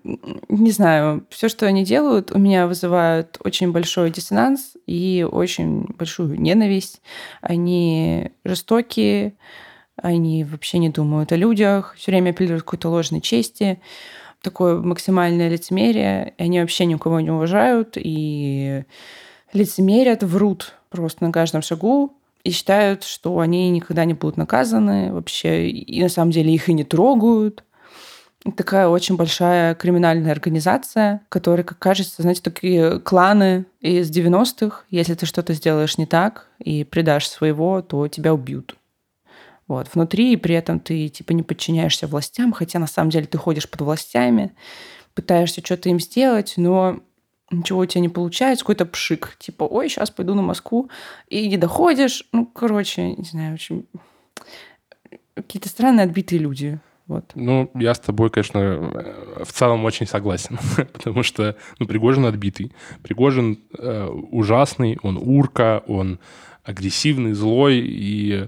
не 0.50 0.72
знаю, 0.72 1.26
все, 1.30 1.50
что 1.50 1.66
они 1.66 1.84
делают, 1.84 2.32
у 2.32 2.38
меня 2.38 2.68
вызывают 2.68 3.38
очень 3.44 3.72
большой 3.72 4.12
диссонанс 4.12 4.74
и 4.88 5.26
очень 5.30 5.86
большую 5.98 6.40
ненависть. 6.40 7.02
Они 7.42 8.32
жестокие, 8.44 9.36
они 9.96 10.44
вообще 10.44 10.80
не 10.80 10.90
думают 10.90 11.32
о 11.32 11.36
людях, 11.36 11.96
все 11.98 12.12
время 12.12 12.32
апеллируют 12.32 12.64
какой-то 12.64 12.90
ложной 12.90 13.22
чести 13.22 13.80
такое 14.44 14.80
максимальное 14.80 15.50
лицемерие, 15.50 16.34
и 16.38 16.44
они 16.44 16.60
вообще 16.60 16.86
никого 16.86 17.20
не 17.20 17.32
уважают, 17.32 17.94
и 17.96 18.84
лицемерят, 19.54 20.22
врут 20.22 20.74
просто 20.90 21.24
на 21.24 21.32
каждом 21.32 21.64
шагу, 21.64 22.14
и 22.44 22.52
считают, 22.52 23.04
что 23.04 23.40
они 23.40 23.70
никогда 23.70 24.06
не 24.06 24.14
будут 24.14 24.38
наказаны 24.38 25.14
вообще, 25.14 25.70
и 25.70 26.04
на 26.04 26.10
самом 26.10 26.32
деле 26.32 26.54
их 26.54 26.70
и 26.70 26.74
не 26.74 26.84
трогают. 26.84 27.64
Такая 28.58 28.90
очень 28.90 29.16
большая 29.16 29.74
криминальная 29.74 30.34
организация, 30.34 31.22
которая, 31.30 31.64
как 31.64 31.80
кажется, 31.80 32.22
знаете, 32.22 32.42
такие 32.42 33.00
кланы 33.00 33.66
из 33.80 34.12
90-х. 34.12 34.84
Если 34.90 35.14
ты 35.14 35.26
что-то 35.26 35.54
сделаешь 35.54 35.98
не 35.98 36.06
так 36.06 36.50
и 36.60 36.84
предашь 36.84 37.30
своего, 37.30 37.82
то 37.82 38.10
тебя 38.10 38.34
убьют 38.34 38.76
вот, 39.68 39.90
внутри, 39.94 40.34
и 40.34 40.38
при 40.38 40.56
этом 40.56 40.80
ты 40.80 41.08
типа 41.10 41.32
не 41.32 41.44
подчиняешься 41.44 42.08
властям, 42.08 42.52
хотя 42.52 42.80
на 42.80 42.88
самом 42.88 43.10
деле 43.10 43.26
ты 43.26 43.38
ходишь 43.38 43.70
под 43.70 43.82
властями, 43.82 44.52
пытаешься 45.14 45.62
что-то 45.64 45.90
им 45.90 46.00
сделать, 46.00 46.56
но 46.58 47.00
ничего 47.52 47.80
у 47.82 47.86
тебя 47.86 48.02
не 48.02 48.10
получается, 48.10 48.64
какой-то 48.64 48.86
пшик, 48.86 49.38
типа, 49.40 49.64
ой, 49.64 49.90
сейчас 49.90 50.10
пойду 50.12 50.34
на 50.34 50.42
Москву, 50.42 50.90
и 51.28 51.48
не 51.48 51.58
доходишь, 51.58 52.28
ну, 52.32 52.46
короче, 52.46 53.14
не 53.14 53.24
знаю, 53.24 53.54
очень 53.54 53.86
какие-то 55.36 55.70
странные 55.70 56.06
отбитые 56.06 56.40
люди. 56.40 56.80
Вот. 57.06 57.32
Ну, 57.36 57.70
я 57.76 57.94
с 57.94 58.00
тобой, 58.00 58.30
конечно, 58.30 58.60
в 59.44 59.52
целом 59.52 59.84
очень 59.84 60.08
согласен, 60.08 60.58
потому 60.94 61.24
что 61.24 61.58
ну, 61.80 61.86
Пригожин 61.86 62.26
отбитый. 62.26 62.72
Пригожин 63.02 63.60
э, 63.78 64.06
ужасный, 64.08 64.98
он 65.04 65.18
урка, 65.18 65.84
он 65.86 66.20
агрессивный, 66.64 67.34
злой, 67.34 67.80
и 67.80 68.48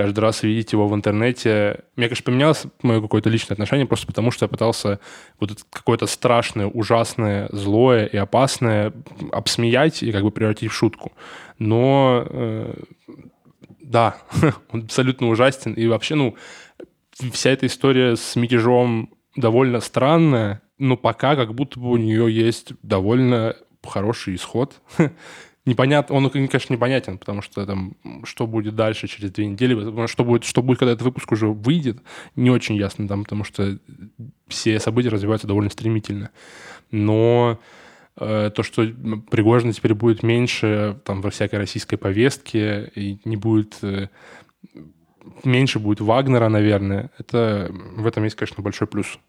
каждый 0.00 0.20
раз 0.20 0.42
видеть 0.42 0.72
его 0.72 0.88
в 0.88 0.94
интернете. 0.94 1.80
Мне, 1.96 2.06
конечно, 2.08 2.24
поменялось 2.24 2.64
мое 2.82 3.02
какое-то 3.02 3.28
личное 3.28 3.54
отношение 3.54 3.86
просто 3.86 4.06
потому, 4.06 4.30
что 4.30 4.46
я 4.46 4.48
пытался 4.48 4.98
вот 5.38 5.50
какое-то 5.70 6.06
страшное, 6.06 6.66
ужасное, 6.66 7.50
злое 7.52 8.06
и 8.06 8.16
опасное 8.16 8.94
обсмеять 9.30 10.02
и 10.02 10.10
как 10.10 10.22
бы 10.22 10.30
превратить 10.30 10.70
в 10.70 10.74
шутку. 10.74 11.12
Но 11.58 12.24
э, 12.30 12.74
да, 13.82 14.16
он 14.72 14.84
абсолютно 14.84 15.28
ужастен. 15.28 15.74
И 15.74 15.86
вообще, 15.86 16.14
ну, 16.14 16.34
вся 17.32 17.50
эта 17.50 17.66
история 17.66 18.16
с 18.16 18.36
мятежом 18.36 19.10
довольно 19.36 19.80
странная, 19.80 20.62
но 20.78 20.96
пока 20.96 21.36
как 21.36 21.54
будто 21.54 21.78
бы 21.78 21.90
у 21.90 21.98
нее 21.98 22.34
есть 22.34 22.72
довольно 22.82 23.54
хороший 23.86 24.34
исход. 24.36 24.80
Непонятно, 25.70 26.16
он, 26.16 26.28
конечно, 26.30 26.72
непонятен, 26.72 27.16
потому 27.16 27.42
что 27.42 27.64
там, 27.64 27.94
что 28.24 28.48
будет 28.48 28.74
дальше 28.74 29.06
через 29.06 29.30
две 29.30 29.46
недели, 29.46 30.08
что 30.08 30.24
будет, 30.24 30.42
что 30.42 30.62
будет, 30.62 30.80
когда 30.80 30.90
этот 30.90 31.04
выпуск 31.04 31.30
уже 31.30 31.46
выйдет, 31.46 32.02
не 32.34 32.50
очень 32.50 32.74
ясно 32.74 33.06
там, 33.06 33.22
потому 33.22 33.44
что 33.44 33.78
все 34.48 34.80
события 34.80 35.10
развиваются 35.10 35.46
довольно 35.46 35.70
стремительно. 35.70 36.30
Но 36.90 37.60
э, 38.16 38.50
то, 38.52 38.64
что 38.64 38.84
Пригожина 39.30 39.72
теперь 39.72 39.94
будет 39.94 40.24
меньше 40.24 41.00
там 41.04 41.20
во 41.20 41.30
всякой 41.30 41.60
российской 41.60 41.96
повестке 41.96 42.90
и 42.96 43.20
не 43.24 43.36
будет 43.36 43.78
э, 43.82 44.08
меньше 45.44 45.78
будет 45.78 46.00
Вагнера, 46.00 46.48
наверное, 46.48 47.12
это 47.16 47.70
в 47.70 48.08
этом 48.08 48.24
есть, 48.24 48.34
конечно, 48.34 48.60
большой 48.60 48.88
плюс 48.88 49.20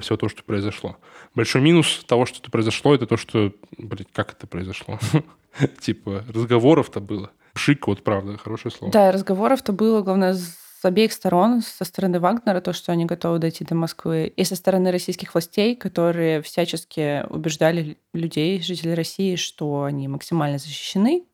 все 0.00 0.16
то, 0.16 0.28
что 0.28 0.42
произошло. 0.42 0.96
Большой 1.34 1.62
минус 1.62 2.04
того, 2.06 2.26
что 2.26 2.38
это 2.40 2.50
произошло, 2.50 2.94
это 2.94 3.06
то, 3.06 3.16
что, 3.16 3.52
блин, 3.78 4.06
как 4.12 4.32
это 4.32 4.46
произошло? 4.46 4.98
Типа, 5.80 6.24
разговоров-то 6.28 7.00
было. 7.00 7.30
Шик, 7.54 7.86
вот 7.86 8.04
правда, 8.04 8.36
хорошее 8.36 8.72
слово. 8.72 8.92
Да, 8.92 9.12
разговоров-то 9.12 9.72
было, 9.72 10.02
главное, 10.02 10.34
с 10.34 10.84
обеих 10.84 11.12
сторон, 11.12 11.62
со 11.62 11.84
стороны 11.84 12.20
Вагнера, 12.20 12.60
то, 12.60 12.72
что 12.72 12.92
они 12.92 13.06
готовы 13.06 13.38
дойти 13.38 13.64
до 13.64 13.74
Москвы, 13.74 14.26
и 14.26 14.44
со 14.44 14.56
стороны 14.56 14.90
российских 14.90 15.32
властей, 15.34 15.74
которые 15.74 16.42
всячески 16.42 17.24
убеждали 17.30 17.96
людей, 18.12 18.60
жителей 18.62 18.94
России, 18.94 19.36
что 19.36 19.84
они 19.84 20.06
максимально 20.08 20.58
защищены, 20.58 21.24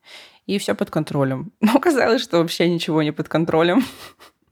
и 0.45 0.57
все 0.57 0.75
под 0.75 0.89
контролем. 0.89 1.51
Но 1.61 1.75
оказалось, 1.75 2.21
что 2.21 2.37
вообще 2.37 2.69
ничего 2.69 3.03
не 3.03 3.11
под 3.11 3.27
контролем. 3.27 3.83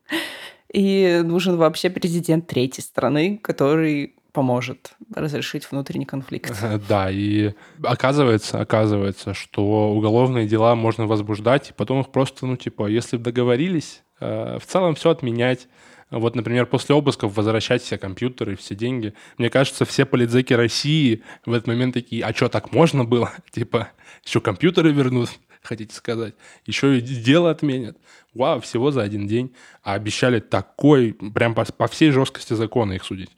И 0.73 1.21
нужен 1.23 1.57
вообще 1.57 1.89
президент 1.89 2.47
третьей 2.47 2.83
страны, 2.83 3.37
который 3.37 4.15
поможет 4.31 4.93
разрешить 5.13 5.69
внутренний 5.69 6.05
конфликт. 6.05 6.53
Да, 6.87 7.11
и 7.11 7.53
оказывается, 7.83 8.61
оказывается, 8.61 9.33
что 9.33 9.91
уголовные 9.91 10.47
дела 10.47 10.75
можно 10.75 11.05
возбуждать, 11.05 11.69
и 11.69 11.73
потом 11.73 12.01
их 12.01 12.09
просто, 12.09 12.45
ну, 12.45 12.55
типа, 12.55 12.87
если 12.87 13.17
договорились, 13.17 14.03
э, 14.19 14.57
в 14.59 14.65
целом 14.65 14.95
все 14.95 15.09
отменять. 15.09 15.67
Вот, 16.09 16.35
например, 16.35 16.65
после 16.65 16.93
обысков 16.93 17.35
возвращать 17.37 17.81
все 17.81 17.97
компьютеры, 17.97 18.57
все 18.57 18.75
деньги. 18.75 19.13
Мне 19.37 19.49
кажется, 19.49 19.85
все 19.85 20.05
политзеки 20.05 20.53
России 20.53 21.23
в 21.45 21.53
этот 21.53 21.67
момент 21.67 21.93
такие, 21.93 22.23
а 22.23 22.33
что, 22.33 22.49
так 22.49 22.73
можно 22.73 23.05
было? 23.05 23.31
Типа, 23.51 23.89
еще 24.25 24.41
компьютеры 24.41 24.91
вернут, 24.91 25.29
хотите 25.61 25.95
сказать? 25.95 26.33
Еще 26.65 26.97
и 26.97 27.01
дело 27.01 27.51
отменят. 27.51 27.97
Вау, 28.33 28.59
всего 28.61 28.91
за 28.91 29.01
один 29.01 29.27
день. 29.27 29.55
А 29.83 29.93
обещали 29.93 30.39
такой, 30.39 31.13
прям 31.13 31.55
по, 31.55 31.65
по 31.65 31.87
всей 31.87 32.11
жесткости 32.11 32.53
закона 32.53 32.93
их 32.93 33.03
судить. 33.03 33.31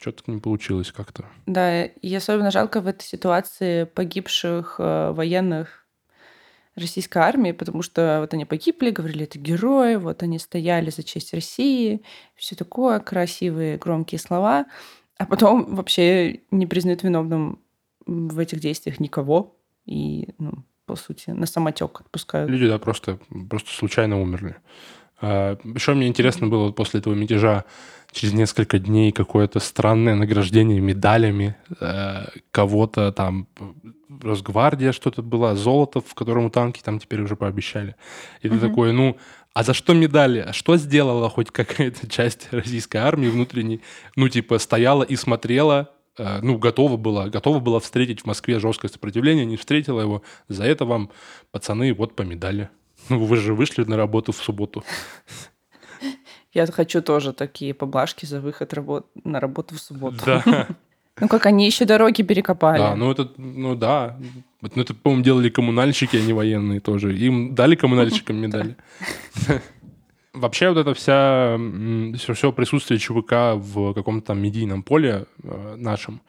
Что-то 0.00 0.30
не 0.30 0.40
получилось 0.40 0.92
как-то. 0.92 1.24
Да, 1.46 1.84
и 1.84 2.14
особенно 2.14 2.50
жалко 2.50 2.80
в 2.80 2.86
этой 2.86 3.04
ситуации 3.04 3.84
погибших 3.84 4.76
э, 4.78 5.10
военных 5.12 5.86
российской 6.76 7.18
армии, 7.18 7.52
потому 7.52 7.82
что 7.82 8.18
вот 8.20 8.32
они 8.34 8.44
погибли, 8.44 8.90
говорили, 8.90 9.24
это 9.24 9.38
герои, 9.38 9.96
вот 9.96 10.22
они 10.22 10.38
стояли 10.38 10.90
за 10.90 11.02
честь 11.02 11.34
России, 11.34 12.02
все 12.36 12.54
такое, 12.54 13.00
красивые, 13.00 13.78
громкие 13.78 14.20
слова, 14.20 14.66
а 15.16 15.26
потом 15.26 15.74
вообще 15.74 16.42
не 16.50 16.66
признают 16.66 17.02
виновным 17.02 17.60
в 18.06 18.38
этих 18.38 18.60
действиях 18.60 19.00
никого, 19.00 19.56
и, 19.84 20.28
ну, 20.38 20.64
по 20.88 20.96
сути, 20.96 21.30
на 21.30 21.46
самотек 21.46 22.00
отпускают. 22.00 22.50
Люди, 22.50 22.66
да, 22.66 22.78
просто, 22.78 23.18
просто 23.50 23.70
случайно 23.70 24.18
умерли. 24.20 24.56
А, 25.20 25.58
Еще 25.62 25.92
мне 25.92 26.08
интересно 26.08 26.46
было 26.46 26.72
после 26.72 27.00
этого 27.00 27.12
мятежа 27.14 27.64
через 28.10 28.32
несколько 28.32 28.78
дней 28.78 29.12
какое-то 29.12 29.60
странное 29.60 30.14
награждение 30.14 30.80
медалями 30.80 31.56
э, 31.78 32.24
кого-то 32.50 33.12
там 33.12 33.46
Росгвардия 34.22 34.92
что-то 34.92 35.20
была, 35.20 35.54
золото, 35.54 36.00
в 36.00 36.14
котором 36.14 36.50
танки 36.50 36.80
там 36.82 36.98
теперь 36.98 37.20
уже 37.20 37.36
пообещали. 37.36 37.94
И 38.40 38.48
ты 38.48 38.58
такой, 38.58 38.92
ну, 38.92 39.18
а 39.52 39.62
за 39.62 39.74
что 39.74 39.92
медали? 39.92 40.38
А 40.38 40.54
что 40.54 40.78
сделала 40.78 41.28
хоть 41.28 41.50
какая-то 41.50 42.08
часть 42.08 42.48
российской 42.50 42.96
армии 42.96 43.28
внутренней? 43.28 43.82
Ну, 44.16 44.30
типа, 44.30 44.58
стояла 44.58 45.02
и 45.02 45.16
смотрела, 45.16 45.90
э, 45.90 45.97
ну, 46.18 46.58
готова 46.58 46.96
была, 46.96 47.28
готова 47.28 47.60
была 47.60 47.80
встретить 47.80 48.22
в 48.22 48.26
Москве 48.26 48.58
жесткое 48.58 48.90
сопротивление, 48.90 49.44
не 49.44 49.56
встретила 49.56 50.00
его. 50.00 50.22
За 50.48 50.64
это 50.64 50.84
вам, 50.84 51.10
пацаны, 51.50 51.94
вот 51.94 52.14
по 52.14 52.22
медали. 52.22 52.68
Ну, 53.08 53.24
вы 53.24 53.36
же 53.36 53.54
вышли 53.54 53.84
на 53.84 53.96
работу 53.96 54.32
в 54.32 54.36
субботу. 54.36 54.84
Я 56.52 56.66
хочу 56.66 57.02
тоже 57.02 57.32
такие 57.32 57.74
поблажки 57.74 58.26
за 58.26 58.40
выход 58.40 58.72
работ... 58.72 59.06
на 59.24 59.40
работу 59.40 59.74
в 59.74 59.80
субботу. 59.80 60.18
Да. 60.24 60.66
Ну, 61.20 61.26
как 61.26 61.46
они 61.46 61.66
еще 61.66 61.84
дороги 61.84 62.22
перекопали. 62.22 62.78
Да, 62.78 62.94
ну 62.94 63.10
это, 63.10 63.28
ну 63.36 63.74
да. 63.74 64.16
Ну 64.60 64.82
это, 64.82 64.94
по-моему, 64.94 65.24
делали 65.24 65.48
коммунальщики, 65.48 66.16
а 66.16 66.20
не 66.20 66.32
военные 66.32 66.78
тоже. 66.78 67.16
Им 67.16 67.56
дали 67.56 67.74
коммунальщикам 67.74 68.36
медали. 68.36 68.76
Вообще 70.38 70.68
вот 70.68 70.78
это 70.78 70.94
вся, 70.94 71.58
все 72.34 72.52
присутствие 72.52 73.00
ЧВК 73.00 73.56
в 73.56 73.92
каком-то 73.92 74.28
там 74.28 74.40
медийном 74.40 74.82
поле 74.82 75.26
э, 75.42 75.74
нашем 75.76 76.20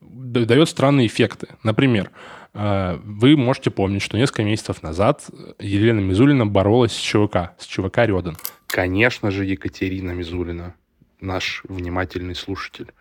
дает 0.00 0.68
странные 0.68 1.08
эффекты. 1.08 1.48
Например, 1.64 2.10
э, 2.54 2.98
вы 3.02 3.36
можете 3.36 3.70
помнить, 3.70 4.02
что 4.02 4.16
несколько 4.16 4.44
месяцев 4.44 4.82
назад 4.82 5.28
Елена 5.58 5.98
Мизулина 5.98 6.46
боролась 6.46 6.92
с 6.92 7.00
ЧВК, 7.00 7.54
с 7.58 7.66
ЧВК 7.66 7.98
Рёден. 7.98 8.36
Конечно 8.68 9.30
же, 9.30 9.44
Екатерина 9.44 10.12
Мизулина, 10.12 10.74
наш 11.20 11.62
внимательный 11.64 12.36
слушатель 12.36 12.92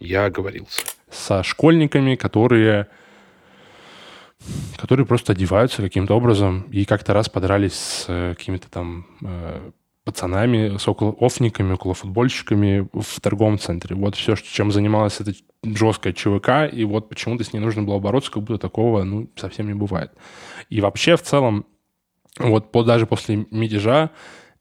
я 0.00 0.24
оговорился. 0.24 0.82
Со 1.10 1.42
школьниками, 1.42 2.14
которые 2.14 2.88
которые 4.76 5.06
просто 5.06 5.32
одеваются 5.32 5.82
каким-то 5.82 6.14
образом 6.14 6.62
и 6.70 6.84
как-то 6.84 7.14
раз 7.14 7.28
подрались 7.28 7.74
с 7.74 8.04
э, 8.08 8.34
какими-то 8.36 8.70
там 8.70 9.06
э, 9.22 9.70
пацанами, 10.04 10.76
с 10.76 10.86
около 10.86 11.14
офниками, 11.18 11.72
около 11.72 11.94
футбольщиками 11.94 12.88
в 12.92 13.20
торговом 13.20 13.58
центре. 13.58 13.96
Вот 13.96 14.16
все, 14.16 14.36
чем 14.36 14.70
занималась 14.70 15.20
эта 15.20 15.32
жесткая 15.62 16.12
ЧВК, 16.12 16.70
и 16.70 16.84
вот 16.84 17.08
почему-то 17.08 17.42
с 17.42 17.52
ней 17.52 17.60
нужно 17.60 17.82
было 17.82 17.98
бороться, 17.98 18.30
как 18.30 18.42
будто 18.42 18.58
такого, 18.58 19.02
ну, 19.04 19.30
совсем 19.36 19.66
не 19.66 19.74
бывает. 19.74 20.12
И 20.68 20.80
вообще, 20.80 21.16
в 21.16 21.22
целом, 21.22 21.64
вот 22.38 22.70
по, 22.70 22.82
даже 22.82 23.06
после 23.06 23.46
мятежа 23.50 24.10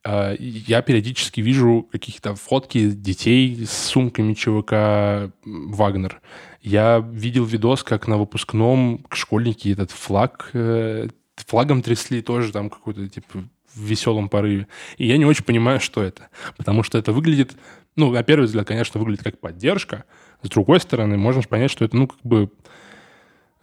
я 0.06 0.82
периодически 0.82 1.40
вижу 1.40 1.88
какие-то 1.92 2.36
фотки 2.36 2.90
детей 2.90 3.66
с 3.66 3.72
сумками 3.72 4.34
ЧВК 4.34 5.34
«Вагнер». 5.46 6.22
Я 6.62 7.00
видел 7.00 7.46
видос, 7.46 7.84
как 7.84 8.08
на 8.08 8.18
выпускном 8.18 9.06
школьники 9.12 9.70
этот 9.70 9.92
флаг, 9.92 10.50
э, 10.54 11.08
флагом 11.36 11.82
трясли 11.82 12.22
тоже 12.22 12.52
там 12.52 12.70
какой-то, 12.70 13.08
типа, 13.08 13.44
в 13.74 13.80
веселом 13.80 14.30
порыве. 14.30 14.68
И 14.98 15.08
я 15.08 15.18
не 15.18 15.26
очень 15.26 15.44
понимаю, 15.44 15.80
что 15.80 16.02
это. 16.02 16.30
Потому 16.58 16.84
что 16.84 16.98
это 16.98 17.12
выглядит, 17.12 17.54
ну, 17.96 18.12
на 18.12 18.24
первый 18.24 18.46
взгляд, 18.46 18.68
конечно, 18.68 19.00
выглядит 19.00 19.24
как 19.24 19.40
поддержка. 19.40 20.06
С 20.42 20.50
другой 20.50 20.80
стороны, 20.80 21.18
можно 21.18 21.42
понять, 21.42 21.72
что 21.72 21.86
это, 21.86 21.96
ну, 21.96 22.08
как 22.08 22.20
бы 22.24 22.52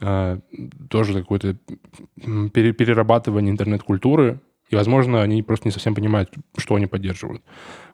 э, 0.01 0.41
тоже 0.89 1.15
какое-то 1.15 1.57
перерабатывание 2.17 3.53
интернет-культуры, 3.53 4.41
и, 4.71 4.77
возможно, 4.77 5.21
они 5.21 5.43
просто 5.43 5.69
не 5.69 5.73
совсем 5.73 5.95
понимают, 5.95 6.33
что 6.57 6.77
они 6.77 6.87
поддерживают. 6.87 7.43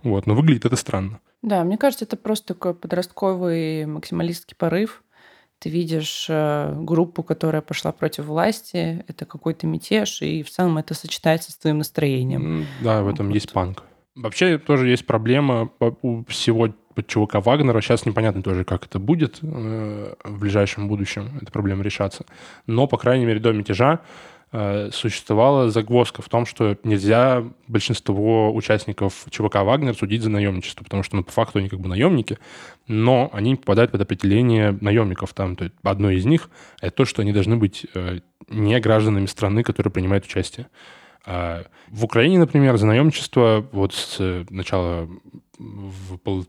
Вот. 0.02 0.26
Но 0.26 0.34
выглядит 0.34 0.66
это 0.66 0.76
странно. 0.76 1.20
Да, 1.42 1.64
мне 1.64 1.78
кажется, 1.78 2.04
это 2.04 2.16
просто 2.16 2.54
такой 2.54 2.74
подростковый 2.74 3.86
максималистский 3.86 4.54
порыв. 4.56 5.02
Ты 5.58 5.70
видишь 5.70 6.26
э, 6.28 6.74
группу, 6.76 7.22
которая 7.22 7.62
пошла 7.62 7.90
против 7.92 8.26
власти, 8.26 9.02
это 9.08 9.24
какой-то 9.24 9.66
мятеж, 9.66 10.20
и 10.20 10.42
в 10.42 10.50
целом 10.50 10.76
это 10.76 10.92
сочетается 10.92 11.50
с 11.50 11.56
твоим 11.56 11.78
настроением. 11.78 12.66
Да, 12.82 13.02
в 13.02 13.08
этом 13.08 13.28
вот. 13.28 13.34
есть 13.34 13.50
панк. 13.52 13.82
Вообще 14.14 14.58
тоже 14.58 14.88
есть 14.88 15.06
проблема 15.06 15.70
у 16.02 16.24
всего 16.26 16.68
ЧВК 17.06 17.36
Вагнера. 17.36 17.80
Сейчас 17.80 18.04
непонятно 18.04 18.42
тоже, 18.42 18.64
как 18.64 18.84
это 18.84 18.98
будет 18.98 19.38
э, 19.40 20.14
в 20.24 20.38
ближайшем 20.38 20.88
будущем, 20.88 21.38
эта 21.40 21.50
проблема 21.50 21.82
решаться. 21.82 22.26
Но, 22.66 22.86
по 22.86 22.98
крайней 22.98 23.24
мере, 23.24 23.40
до 23.40 23.52
мятежа 23.52 24.00
существовала 24.92 25.70
загвоздка 25.70 26.22
в 26.22 26.28
том, 26.28 26.46
что 26.46 26.76
нельзя 26.84 27.44
большинство 27.66 28.54
участников 28.54 29.26
ЧВК 29.30 29.56
«Вагнер» 29.56 29.94
судить 29.94 30.22
за 30.22 30.30
наемничество, 30.30 30.84
потому 30.84 31.02
что, 31.02 31.16
ну, 31.16 31.24
по 31.24 31.32
факту 31.32 31.58
они 31.58 31.68
как 31.68 31.80
бы 31.80 31.88
наемники, 31.88 32.38
но 32.86 33.28
они 33.32 33.56
попадают 33.56 33.92
под 33.92 34.00
определение 34.00 34.76
наемников. 34.80 35.34
Там, 35.34 35.56
то 35.56 35.64
есть 35.64 35.76
одно 35.82 36.10
из 36.10 36.24
них— 36.24 36.48
это 36.80 36.94
то, 36.94 37.04
что 37.04 37.22
они 37.22 37.32
должны 37.32 37.56
быть 37.56 37.86
э, 37.94 38.20
не 38.48 38.80
гражданами 38.80 39.26
страны, 39.26 39.62
которые 39.62 39.92
принимают 39.92 40.24
участие. 40.24 40.68
А 41.26 41.64
в 41.88 42.04
Украине, 42.04 42.38
например, 42.38 42.76
за 42.76 42.86
наемничество 42.86 43.66
вот 43.72 43.94
с 43.94 44.44
начала 44.48 45.08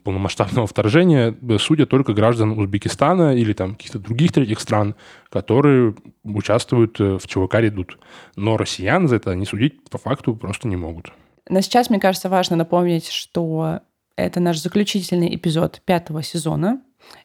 полномасштабного 0.03 0.67
вторжения 0.67 1.35
судят 1.59 1.89
только 1.89 2.13
граждан 2.13 2.59
Узбекистана 2.59 3.35
или 3.35 3.53
там 3.53 3.75
каких-то 3.75 3.99
других 3.99 4.33
третьих 4.33 4.59
стран, 4.59 4.95
которые 5.29 5.95
участвуют 6.23 6.99
в 6.99 7.21
ЧВК 7.25 7.55
«Редут». 7.55 7.97
Но 8.35 8.57
россиян 8.57 9.07
за 9.07 9.15
это 9.15 9.33
не 9.33 9.45
судить 9.45 9.89
по 9.89 9.97
факту 9.97 10.35
просто 10.35 10.67
не 10.67 10.75
могут. 10.75 11.11
Но 11.49 11.61
сейчас, 11.61 11.89
мне 11.89 11.99
кажется, 11.99 12.29
важно 12.29 12.57
напомнить, 12.57 13.09
что 13.09 13.79
это 14.15 14.39
наш 14.39 14.59
заключительный 14.59 15.33
эпизод 15.35 15.81
пятого 15.85 16.21
сезона, 16.21 16.81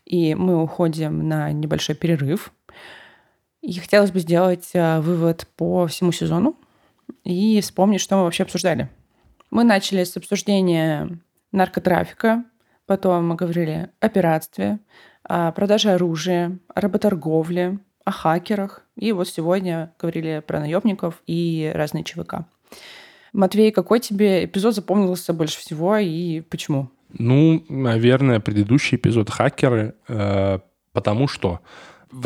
и 0.06 0.34
мы 0.34 0.62
уходим 0.62 1.26
на 1.28 1.50
небольшой 1.52 1.96
перерыв. 1.96 2.52
И 3.60 3.72
хотелось 3.78 4.10
бы 4.10 4.20
сделать 4.20 4.70
э, 4.74 5.00
вывод 5.00 5.46
по 5.56 5.86
всему 5.86 6.12
сезону 6.12 6.56
и 7.24 7.60
вспомнить, 7.60 8.00
что 8.00 8.16
мы 8.16 8.24
вообще 8.24 8.42
обсуждали. 8.42 8.88
Мы 9.50 9.64
начали 9.64 10.04
с 10.04 10.16
обсуждения 10.16 11.18
наркотрафика, 11.52 12.44
потом 12.86 13.28
мы 13.28 13.34
говорили 13.34 13.90
о 14.00 14.08
пиратстве, 14.08 14.78
о 15.24 15.52
продаже 15.52 15.90
оружия, 15.90 16.58
о 16.74 16.80
работорговле, 16.80 17.78
о 18.04 18.10
хакерах. 18.10 18.82
И 18.96 19.12
вот 19.12 19.28
сегодня 19.28 19.92
говорили 19.98 20.42
про 20.46 20.60
наемников 20.60 21.22
и 21.26 21.70
разные 21.74 22.04
ЧВК. 22.04 22.46
Матвей, 23.32 23.72
какой 23.72 24.00
тебе 24.00 24.44
эпизод 24.44 24.74
запомнился 24.74 25.32
больше 25.32 25.58
всего 25.58 25.96
и 25.96 26.40
почему? 26.40 26.90
Ну, 27.12 27.64
наверное, 27.68 28.40
предыдущий 28.40 28.96
эпизод 28.96 29.30
«Хакеры», 29.30 29.94
э, 30.08 30.58
потому 30.92 31.28
что 31.28 31.60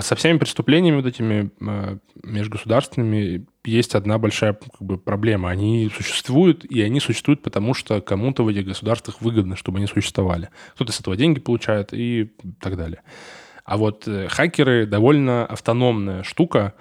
со 0.01 0.17
всеми 0.17 0.39
преступлениями 0.39 0.97
вот 0.97 1.07
этими 1.07 1.51
э, 1.61 1.99
межгосударственными 2.23 3.47
есть 3.67 3.95
одна 3.95 4.19
большая 4.19 4.55
как 4.55 4.81
бы, 4.81 4.99
проблема. 4.99 5.51
Они 5.51 5.91
существуют, 5.95 6.65
и 6.65 6.81
они 6.83 7.01
существуют 7.01 7.43
потому, 7.43 7.75
что 7.75 8.01
кому-то 8.01 8.45
в 8.45 8.49
этих 8.49 8.65
государствах 8.65 9.21
выгодно, 9.21 9.57
чтобы 9.57 9.79
они 9.79 9.87
существовали. 9.87 10.49
Кто-то 10.75 10.93
с 10.93 11.01
этого 11.01 11.17
деньги 11.17 11.41
получает 11.41 11.93
и 11.93 12.33
так 12.61 12.77
далее. 12.77 13.03
А 13.65 13.77
вот 13.77 14.07
э, 14.07 14.29
хакеры 14.29 14.87
довольно 14.87 15.45
автономная 15.45 16.23
штука, 16.23 16.75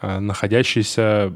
э, 0.00 0.20
находящаяся 0.20 1.32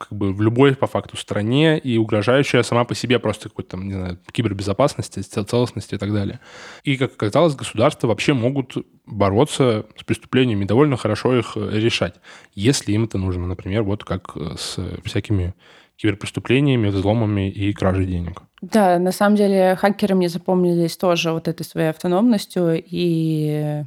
как 0.00 0.16
бы 0.16 0.32
в 0.32 0.40
любой, 0.40 0.74
по 0.74 0.86
факту, 0.86 1.16
стране 1.16 1.78
и 1.78 1.98
угрожающая 1.98 2.62
сама 2.62 2.84
по 2.84 2.94
себе 2.94 3.18
просто 3.18 3.48
какой-то, 3.48 3.72
там, 3.72 3.86
не 3.86 3.92
знаю, 3.92 4.18
кибербезопасности, 4.32 5.20
целостности 5.20 5.94
и 5.94 5.98
так 5.98 6.12
далее. 6.12 6.40
И, 6.84 6.96
как 6.96 7.12
оказалось, 7.12 7.54
государства 7.54 8.08
вообще 8.08 8.32
могут 8.32 8.74
бороться 9.06 9.86
с 9.96 10.04
преступлениями, 10.04 10.64
довольно 10.64 10.96
хорошо 10.96 11.36
их 11.36 11.52
э, 11.56 11.78
решать, 11.78 12.14
если 12.54 12.92
им 12.92 13.04
это 13.04 13.18
нужно. 13.18 13.46
Например, 13.46 13.82
вот 13.82 14.04
как 14.04 14.32
э, 14.36 14.54
с 14.56 14.78
всякими 15.04 15.54
киберпреступлениями, 15.96 16.88
взломами 16.88 17.50
и 17.50 17.72
кражей 17.74 18.06
денег. 18.06 18.42
Да, 18.62 18.98
на 18.98 19.12
самом 19.12 19.36
деле 19.36 19.76
хакеры 19.76 20.14
мне 20.14 20.30
запомнились 20.30 20.96
тоже 20.96 21.32
вот 21.32 21.46
этой 21.46 21.64
своей 21.64 21.90
автономностью 21.90 22.82
и 22.82 23.84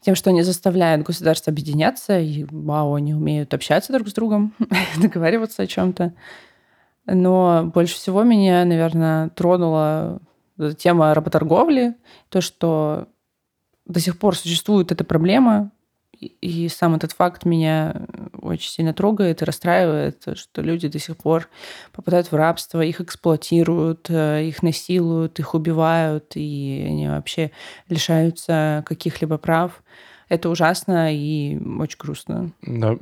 тем, 0.00 0.14
что 0.14 0.30
они 0.30 0.42
заставляют 0.42 1.04
государство 1.04 1.50
объединяться, 1.50 2.18
и 2.18 2.44
вау, 2.50 2.94
они 2.94 3.14
умеют 3.14 3.52
общаться 3.54 3.92
друг 3.92 4.08
с 4.08 4.12
другом, 4.12 4.54
договариваться 5.00 5.62
о 5.62 5.66
чем-то. 5.66 6.12
Но 7.06 7.70
больше 7.74 7.94
всего 7.94 8.22
меня, 8.22 8.64
наверное, 8.64 9.30
тронула 9.30 10.20
тема 10.76 11.14
работорговли, 11.14 11.94
то, 12.28 12.40
что 12.40 13.08
до 13.86 14.00
сих 14.00 14.18
пор 14.18 14.36
существует 14.36 14.92
эта 14.92 15.04
проблема, 15.04 15.70
и 16.20 16.68
сам 16.68 16.94
этот 16.94 17.12
факт 17.12 17.44
меня 17.44 18.06
очень 18.40 18.70
сильно 18.70 18.92
трогает 18.92 19.42
и 19.42 19.44
расстраивает, 19.44 20.22
что 20.34 20.62
люди 20.62 20.88
до 20.88 20.98
сих 20.98 21.16
пор 21.16 21.48
попадают 21.92 22.30
в 22.30 22.34
рабство, 22.34 22.80
их 22.80 23.00
эксплуатируют, 23.00 24.06
э, 24.10 24.44
их 24.46 24.62
насилуют, 24.62 25.38
их 25.38 25.54
убивают, 25.54 26.32
и 26.34 26.84
они 26.86 27.08
вообще 27.08 27.50
лишаются 27.88 28.84
каких-либо 28.86 29.38
прав. 29.38 29.82
Это 30.28 30.50
ужасно 30.50 31.14
и 31.14 31.56
очень 31.56 31.98
грустно. 31.98 32.52
Да, 32.62 32.96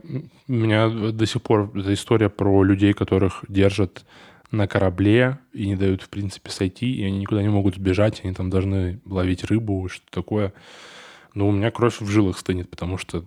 меня 0.46 0.88
до 0.88 1.26
сих 1.26 1.42
пор 1.42 1.72
эта 1.74 1.92
история 1.92 2.28
про 2.28 2.62
людей, 2.62 2.92
которых 2.92 3.44
держат 3.48 4.04
на 4.50 4.68
корабле 4.68 5.38
и 5.52 5.66
не 5.66 5.76
дают, 5.76 6.02
в 6.02 6.08
принципе, 6.08 6.50
сойти, 6.50 6.92
и 6.94 7.04
они 7.04 7.18
никуда 7.18 7.42
не 7.42 7.48
могут 7.48 7.76
сбежать, 7.76 8.20
они 8.22 8.32
там 8.32 8.48
должны 8.48 9.00
ловить 9.04 9.44
рыбу, 9.44 9.88
что 9.88 10.04
такое. 10.10 10.52
Но 11.36 11.46
у 11.46 11.52
меня 11.52 11.70
кровь 11.70 12.00
в 12.00 12.08
жилах 12.08 12.38
стынет, 12.38 12.70
потому 12.70 12.96
что 12.96 13.26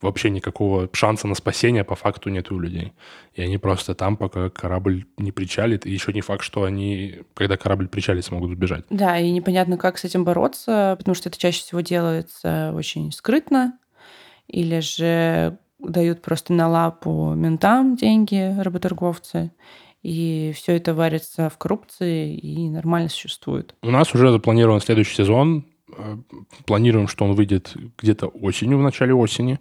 вообще 0.00 0.30
никакого 0.30 0.88
шанса 0.94 1.28
на 1.28 1.34
спасение 1.34 1.84
по 1.84 1.94
факту 1.94 2.30
нет 2.30 2.50
у 2.50 2.58
людей. 2.58 2.94
И 3.34 3.42
они 3.42 3.58
просто 3.58 3.94
там, 3.94 4.16
пока 4.16 4.48
корабль 4.48 5.04
не 5.18 5.30
причалит. 5.30 5.84
И 5.84 5.90
еще 5.90 6.14
не 6.14 6.22
факт, 6.22 6.42
что 6.42 6.64
они, 6.64 7.18
когда 7.34 7.58
корабль 7.58 7.86
причалит, 7.86 8.24
смогут 8.24 8.52
сбежать. 8.52 8.86
Да, 8.88 9.18
и 9.18 9.30
непонятно, 9.30 9.76
как 9.76 9.98
с 9.98 10.04
этим 10.04 10.24
бороться, 10.24 10.94
потому 10.98 11.14
что 11.14 11.28
это 11.28 11.38
чаще 11.38 11.60
всего 11.60 11.82
делается 11.82 12.72
очень 12.74 13.12
скрытно. 13.12 13.78
Или 14.48 14.80
же 14.80 15.58
дают 15.78 16.22
просто 16.22 16.54
на 16.54 16.66
лапу 16.66 17.34
ментам 17.34 17.94
деньги, 17.94 18.58
работорговцы. 18.58 19.52
И 20.02 20.52
все 20.56 20.76
это 20.76 20.94
варится 20.94 21.50
в 21.50 21.58
коррупции 21.58 22.34
и 22.34 22.70
нормально 22.70 23.10
существует. 23.10 23.74
У 23.82 23.90
нас 23.90 24.14
уже 24.14 24.32
запланирован 24.32 24.80
следующий 24.80 25.16
сезон. 25.16 25.66
Э, 25.96 26.16
планируем, 26.66 27.08
что 27.08 27.24
он 27.24 27.34
выйдет 27.34 27.74
где-то 27.98 28.28
осенью, 28.28 28.78
в 28.78 28.82
начале 28.82 29.14
осени. 29.14 29.58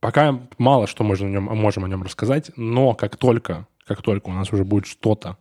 Пока 0.00 0.40
мало 0.58 0.86
что 0.86 1.04
можем 1.04 1.28
о 1.28 1.30
нем, 1.30 1.44
можем 1.44 1.84
о 1.84 1.88
нем 1.88 2.02
рассказать, 2.02 2.50
но 2.56 2.94
как 2.94 3.16
только, 3.16 3.66
как 3.86 4.02
только 4.02 4.28
у 4.28 4.32
нас 4.32 4.52
уже 4.52 4.64
будет 4.64 4.86
что-то 4.86 5.36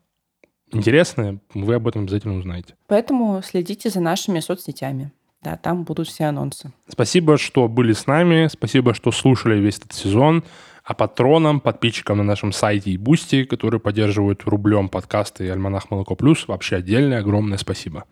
интересное, 0.72 1.40
вы 1.54 1.76
об 1.76 1.88
этом 1.88 2.04
обязательно 2.04 2.38
узнаете. 2.38 2.76
Поэтому 2.88 3.42
следите 3.42 3.90
за 3.90 4.00
нашими 4.00 4.40
соцсетями. 4.40 5.12
Да, 5.42 5.58
там 5.58 5.84
будут 5.84 6.08
все 6.08 6.26
анонсы. 6.26 6.72
Спасибо, 6.88 7.38
что 7.38 7.68
были 7.68 7.94
с 7.94 8.06
нами. 8.06 8.48
Спасибо, 8.48 8.94
что 8.94 9.12
слушали 9.12 9.60
весь 9.60 9.80
этот 9.80 9.94
сезон. 9.94 10.44
А 10.92 10.94
патронам, 10.94 11.62
подписчикам 11.62 12.18
на 12.18 12.26
нашем 12.26 12.52
сайте 12.52 12.92
и 12.92 12.98
Boosty, 12.98 13.46
которые 13.46 13.80
поддерживают 13.80 14.44
рублем 14.44 14.90
подкасты 14.90 15.46
и 15.46 15.48
Альманах 15.48 15.90
Молоко 15.90 16.18
Плюс, 16.18 16.50
вообще 16.50 16.76
отдельное 16.76 17.20
огромное 17.20 17.58
спасибо. 17.58 18.04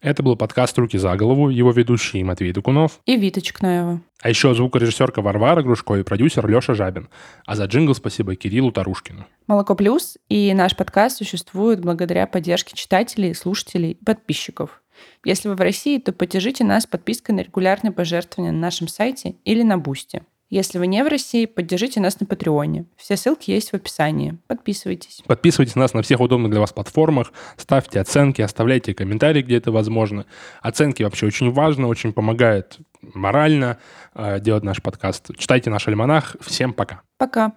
Это 0.00 0.24
был 0.24 0.34
подкаст 0.34 0.76
«Руки 0.76 0.98
за 0.98 1.16
голову», 1.16 1.48
его 1.48 1.70
ведущий 1.70 2.24
Матвей 2.24 2.52
Дукунов 2.52 2.98
и 3.06 3.16
Вита 3.16 3.40
Чекнаева. 3.40 4.00
А 4.20 4.28
еще 4.28 4.52
звукорежиссерка 4.52 5.22
Варвара 5.22 5.62
Грушко 5.62 5.94
и 5.94 6.02
продюсер 6.02 6.48
Леша 6.48 6.74
Жабин. 6.74 7.08
А 7.46 7.54
за 7.54 7.66
джингл 7.66 7.94
спасибо 7.94 8.34
Кириллу 8.34 8.72
Тарушкину. 8.72 9.26
Молоко 9.46 9.76
Плюс 9.76 10.18
и 10.28 10.52
наш 10.54 10.74
подкаст 10.74 11.18
существуют 11.18 11.82
благодаря 11.82 12.26
поддержке 12.26 12.74
читателей, 12.74 13.32
слушателей 13.32 13.92
и 13.92 14.04
подписчиков. 14.04 14.82
Если 15.24 15.48
вы 15.48 15.54
в 15.54 15.60
России, 15.60 15.98
то 15.98 16.12
поддержите 16.12 16.64
нас 16.64 16.84
подпиской 16.84 17.32
на 17.32 17.42
регулярные 17.42 17.92
пожертвования 17.92 18.50
на 18.50 18.58
нашем 18.58 18.88
сайте 18.88 19.36
или 19.44 19.62
на 19.62 19.78
Boosty. 19.78 20.22
Если 20.50 20.78
вы 20.78 20.86
не 20.86 21.02
в 21.02 21.08
России, 21.08 21.46
поддержите 21.46 22.00
нас 22.00 22.20
на 22.20 22.26
Патреоне. 22.26 22.84
Все 22.96 23.16
ссылки 23.16 23.50
есть 23.50 23.70
в 23.70 23.74
описании. 23.74 24.38
Подписывайтесь. 24.46 25.22
Подписывайтесь 25.26 25.74
на 25.74 25.82
нас 25.82 25.94
на 25.94 26.02
всех 26.02 26.20
удобных 26.20 26.50
для 26.50 26.60
вас 26.60 26.72
платформах, 26.72 27.32
ставьте 27.56 28.00
оценки, 28.00 28.42
оставляйте 28.42 28.94
комментарии, 28.94 29.42
где 29.42 29.56
это 29.56 29.72
возможно. 29.72 30.26
Оценки 30.60 31.02
вообще 31.02 31.26
очень 31.26 31.50
важно, 31.50 31.88
очень 31.88 32.12
помогает 32.12 32.78
морально 33.14 33.78
э, 34.14 34.40
делать 34.40 34.64
наш 34.64 34.82
подкаст. 34.82 35.36
Читайте 35.36 35.70
наш 35.70 35.88
альманах. 35.88 36.36
Всем 36.40 36.72
пока. 36.72 37.02
Пока. 37.18 37.52